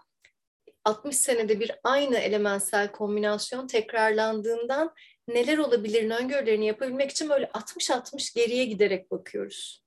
[0.84, 4.94] 60 senede bir aynı elementsel kombinasyon tekrarlandığından
[5.28, 9.84] neler olabilir öngörülerini yapabilmek için böyle 60-60 geriye giderek bakıyoruz.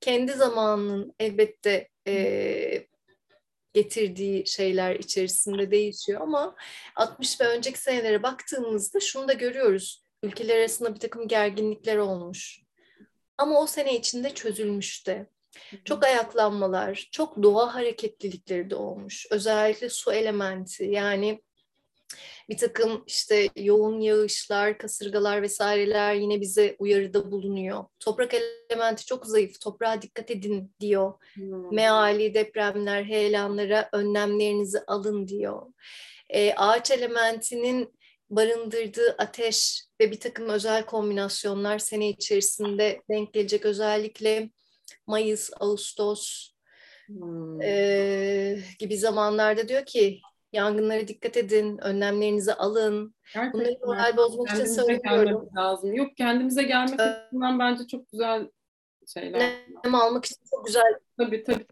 [0.00, 2.86] kendi zamanının elbette e,
[3.72, 6.56] getirdiği şeyler içerisinde değişiyor ama
[6.96, 10.04] 60 ve önceki senelere baktığımızda şunu da görüyoruz.
[10.22, 12.60] Ülkeler arasında bir takım gerginlikler olmuş.
[13.38, 15.26] Ama o sene içinde çözülmüş de.
[15.84, 19.26] Çok ayaklanmalar, çok doğa hareketlilikleri de olmuş.
[19.30, 21.42] Özellikle su elementi yani
[22.48, 27.84] bir takım işte yoğun yağışlar, kasırgalar vesaireler yine bize uyarıda bulunuyor.
[28.00, 31.12] Toprak elementi çok zayıf, toprağa dikkat edin diyor.
[31.34, 31.74] Hmm.
[31.74, 35.62] Meali depremler, heyelanlara önlemlerinizi alın diyor.
[36.30, 37.94] E, ağaç elementinin
[38.30, 43.64] barındırdığı ateş ve bir takım özel kombinasyonlar sene içerisinde denk gelecek.
[43.64, 44.50] Özellikle
[45.06, 46.50] Mayıs, Ağustos
[47.06, 47.62] hmm.
[47.62, 50.20] e, gibi zamanlarda diyor ki
[50.54, 53.14] Yangınlara dikkat edin, önlemlerinizi alın.
[53.34, 53.52] Gerçekten.
[53.52, 55.48] Bunları moral bozmak için söylüyorum.
[55.56, 55.94] lazım.
[55.94, 58.48] Yok kendimize gelmek ee, açısından bence çok güzel
[59.14, 59.52] şeyler.
[59.84, 60.94] Nem almak için çok güzel.
[61.18, 61.66] Tabii tabii.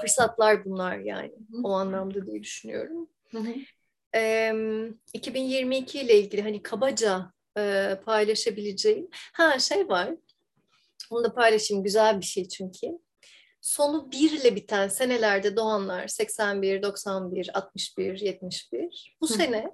[0.00, 1.32] Fırsatlar bunlar yani.
[1.64, 3.08] O anlamda diye düşünüyorum.
[4.14, 4.52] Ee,
[5.12, 9.08] 2022 ile ilgili hani kabaca e, paylaşabileceğim.
[9.32, 10.10] Ha şey var.
[11.10, 11.84] Onu da paylaşayım.
[11.84, 12.86] Güzel bir şey çünkü
[13.60, 19.32] sonu 1 ile biten senelerde doğanlar 81, 91, 61, 71 bu Hı.
[19.32, 19.70] sene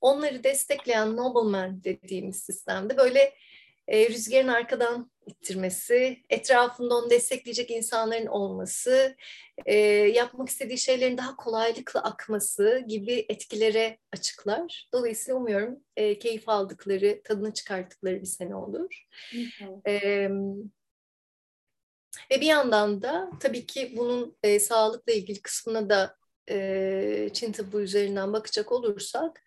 [0.00, 3.34] onları destekleyen nobleman dediğimiz sistemde böyle
[3.88, 9.16] e, rüzgarın arkadan ittirmesi, etrafında onu destekleyecek insanların olması,
[9.66, 9.76] e,
[10.14, 14.88] yapmak istediği şeylerin daha kolaylıkla akması gibi etkilere açıklar.
[14.92, 19.06] Dolayısıyla umuyorum e, keyif aldıkları, tadını çıkarttıkları bir sene olur.
[19.84, 20.20] Evet.
[22.30, 26.16] Ve bir yandan da tabii ki bunun e, sağlıkla ilgili kısmına da
[26.50, 29.44] e, Çin tıbbı üzerinden bakacak olursak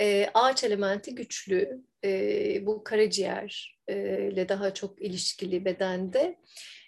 [0.00, 6.38] e, ağaç elementi güçlü, e, bu karaciğer e, ile daha çok ilişkili bedende.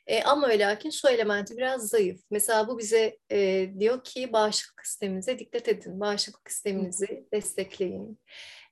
[0.07, 2.21] E, ama ve lakin su elementi biraz zayıf.
[2.31, 8.21] Mesela bu bize e, diyor ki bağışıklık sisteminize dikkat edin, bağışıklık sisteminizi destekleyin.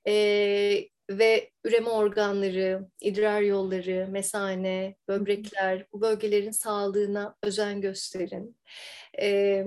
[0.08, 8.56] E, ve üreme organları, idrar yolları, mesane, böbrekler bu bölgelerin sağlığına özen gösterin.
[9.20, 9.66] Ee,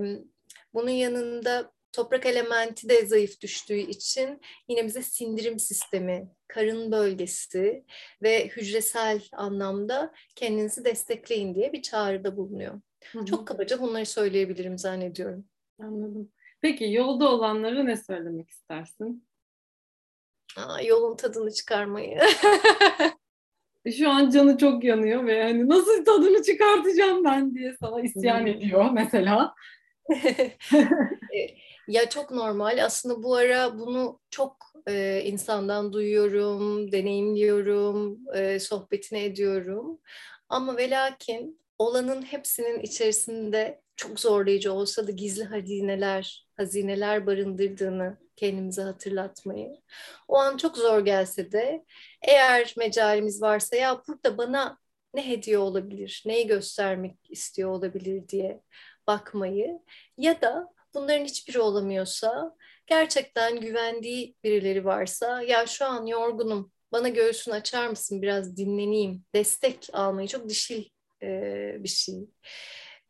[0.74, 7.84] bunun yanında toprak elementi de zayıf düştüğü için yine bize sindirim sistemi, karın bölgesi
[8.22, 12.80] ve hücresel anlamda kendinizi destekleyin diye bir çağrıda bulunuyor.
[13.12, 13.24] Hı hı.
[13.24, 15.44] Çok kabaca bunları söyleyebilirim zannediyorum.
[15.82, 16.32] Anladım.
[16.60, 19.26] Peki yolda olanlara ne söylemek istersin?
[20.56, 22.18] Aa, yolun tadını çıkarmayı.
[23.98, 28.90] Şu an canı çok yanıyor ve hani nasıl tadını çıkartacağım ben diye sana isyan ediyor
[28.92, 29.54] mesela.
[31.90, 32.84] Ya çok normal.
[32.84, 34.56] Aslında bu ara bunu çok
[34.88, 40.00] e, insandan duyuyorum, deneyimliyorum, e, sohbetine ediyorum.
[40.48, 48.82] Ama ve lakin olanın hepsinin içerisinde çok zorlayıcı olsa da gizli hazineler, hazineler barındırdığını kendimize
[48.82, 49.76] hatırlatmayı.
[50.28, 51.84] O an çok zor gelse de
[52.22, 54.78] eğer mecalimiz varsa ya burada bana
[55.14, 58.62] ne hediye olabilir, neyi göstermek istiyor olabilir diye
[59.06, 59.80] bakmayı
[60.18, 62.56] ya da bunların hiçbiri olamıyorsa
[62.86, 69.88] gerçekten güvendiği birileri varsa ya şu an yorgunum bana göğsünü açar mısın biraz dinleneyim destek
[69.92, 70.84] almayı çok dişil
[71.22, 72.28] e, bir şey.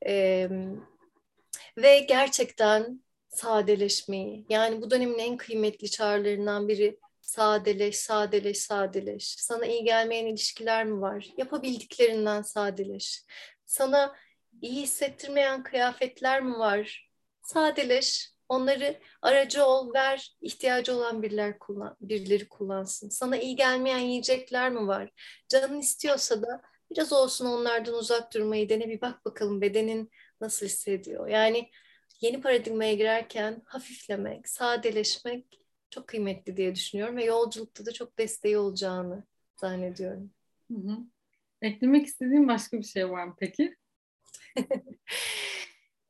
[0.06, 0.48] E,
[1.78, 4.46] ve gerçekten sadeleşmeyi.
[4.48, 9.34] Yani bu dönemin en kıymetli çağrılarından biri sadeleş, sadeleş, sadeleş.
[9.38, 11.26] Sana iyi gelmeyen ilişkiler mi var?
[11.36, 13.24] Yapabildiklerinden sadeleş.
[13.66, 14.16] Sana
[14.62, 17.09] iyi hissettirmeyen kıyafetler mi var?
[17.52, 18.30] Sadeleş.
[18.48, 23.08] Onları aracı ol, ver, ihtiyacı olan biriler kullan, birileri kullansın.
[23.08, 25.10] Sana iyi gelmeyen yiyecekler mi var?
[25.48, 30.10] Canın istiyorsa da biraz olsun onlardan uzak durmayı dene bir bak bakalım bedenin
[30.40, 31.28] nasıl hissediyor.
[31.28, 31.70] Yani
[32.20, 35.46] yeni paradigmaya girerken hafiflemek, sadeleşmek
[35.90, 39.24] çok kıymetli diye düşünüyorum ve yolculukta da çok desteği olacağını
[39.56, 40.30] zannediyorum.
[40.70, 40.98] Hı hı.
[41.62, 43.76] Eklemek istediğin başka bir şey var mı peki?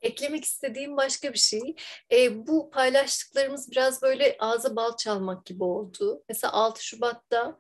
[0.03, 1.75] Eklemek istediğim başka bir şey.
[2.13, 6.23] E, bu paylaştıklarımız biraz böyle ağza bal çalmak gibi oldu.
[6.29, 7.59] Mesela 6 Şubat'ta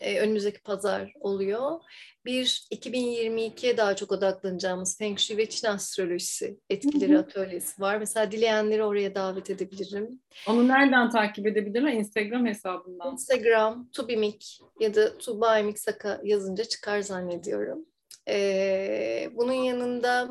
[0.00, 1.80] e, önümüzdeki pazar oluyor.
[2.24, 7.20] Bir 2022'ye daha çok odaklanacağımız Feng Shui ve Çin astrolojisi etkileri hı hı.
[7.20, 7.98] atölyesi var.
[7.98, 10.20] Mesela dileyenleri oraya davet edebilirim.
[10.48, 11.92] Onu nereden takip edebilirler?
[11.92, 13.12] Instagram hesabından.
[13.12, 17.86] Instagram, Tubimik ya da Tuba Emik Saka yazınca çıkar zannediyorum.
[18.28, 20.28] Ee, bunun yanında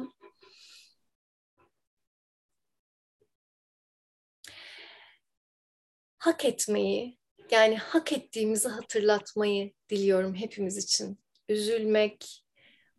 [6.28, 7.18] hak etmeyi,
[7.52, 11.20] yani hak ettiğimizi hatırlatmayı diliyorum hepimiz için.
[11.50, 12.46] üzülmek,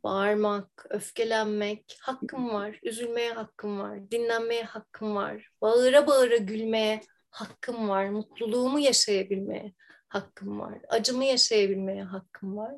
[0.04, 2.78] bağırmak, öfkelenmek hakkım var.
[2.82, 4.10] Üzülmeye hakkım var.
[4.10, 5.48] Dinlenmeye hakkım var.
[5.60, 7.00] Bağıra bağıra gülmeye
[7.30, 8.08] hakkım var.
[8.08, 9.72] Mutluluğumu yaşayabilmeye
[10.08, 10.78] hakkım var.
[10.88, 12.74] Acımı yaşayabilmeye hakkım var.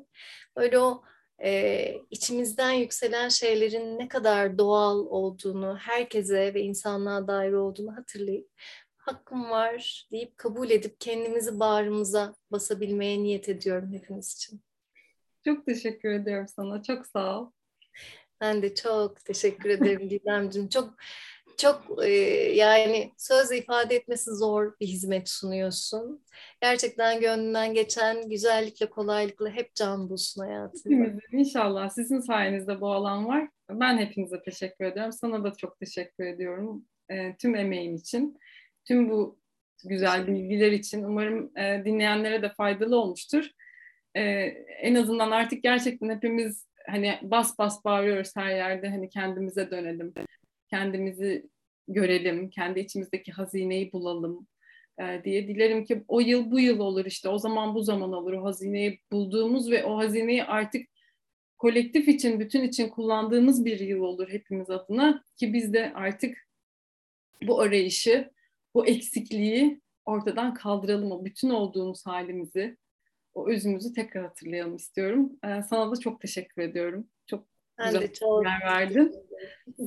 [0.57, 1.03] Böyle o
[1.43, 8.47] e, içimizden yükselen şeylerin ne kadar doğal olduğunu, herkese ve insanlığa dair olduğunu hatırlayıp
[9.01, 14.61] hakkım var deyip kabul edip kendimizi bağrımıza basabilmeye niyet ediyorum hepimiz için.
[15.45, 16.83] Çok teşekkür ediyorum sana.
[16.83, 17.51] Çok sağ ol.
[18.41, 20.69] Ben de çok teşekkür ederim Didemciğim.
[20.69, 20.93] Çok
[21.57, 22.09] çok e,
[22.53, 26.23] yani sözle ifade etmesi zor bir hizmet sunuyorsun.
[26.61, 30.95] Gerçekten gönlünden geçen güzellikle, kolaylıkla hep can bulsun hayatında.
[30.95, 33.49] Hepimizin inşallah sizin sayenizde bu alan var.
[33.69, 35.11] Ben hepinize teşekkür ediyorum.
[35.11, 36.85] Sana da çok teşekkür ediyorum.
[37.09, 38.37] E, tüm emeğin için,
[38.85, 39.39] tüm bu
[39.85, 41.03] güzel bilgiler için.
[41.03, 43.49] Umarım e, dinleyenlere de faydalı olmuştur.
[44.15, 44.21] E,
[44.81, 50.13] en azından artık gerçekten hepimiz hani bas bas bağırıyoruz her yerde hani kendimize dönelim
[50.71, 51.49] kendimizi
[51.87, 54.47] görelim, kendi içimizdeki hazineyi bulalım
[54.99, 58.33] e, diye dilerim ki o yıl bu yıl olur işte o zaman bu zaman olur
[58.33, 60.87] o hazineyi bulduğumuz ve o hazineyi artık
[61.57, 66.47] kolektif için, bütün için kullandığımız bir yıl olur hepimiz adına ki biz de artık
[67.43, 68.31] bu arayışı,
[68.73, 72.77] bu eksikliği ortadan kaldıralım, o bütün olduğumuz halimizi,
[73.33, 75.31] o özümüzü tekrar hatırlayalım istiyorum.
[75.45, 77.07] Ee, sana da çok teşekkür ediyorum.
[77.25, 77.47] Çok
[77.79, 79.15] ben güzel çok yer verdin.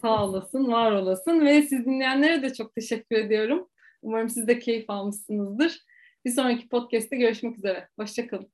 [0.02, 3.69] Sağ olasın, var olasın ve siz dinleyenlere de çok teşekkür ediyorum.
[4.02, 5.81] Umarım siz de keyif almışsınızdır.
[6.24, 7.89] Bir sonraki podcast'te görüşmek üzere.
[7.98, 8.53] Hoşçakalın.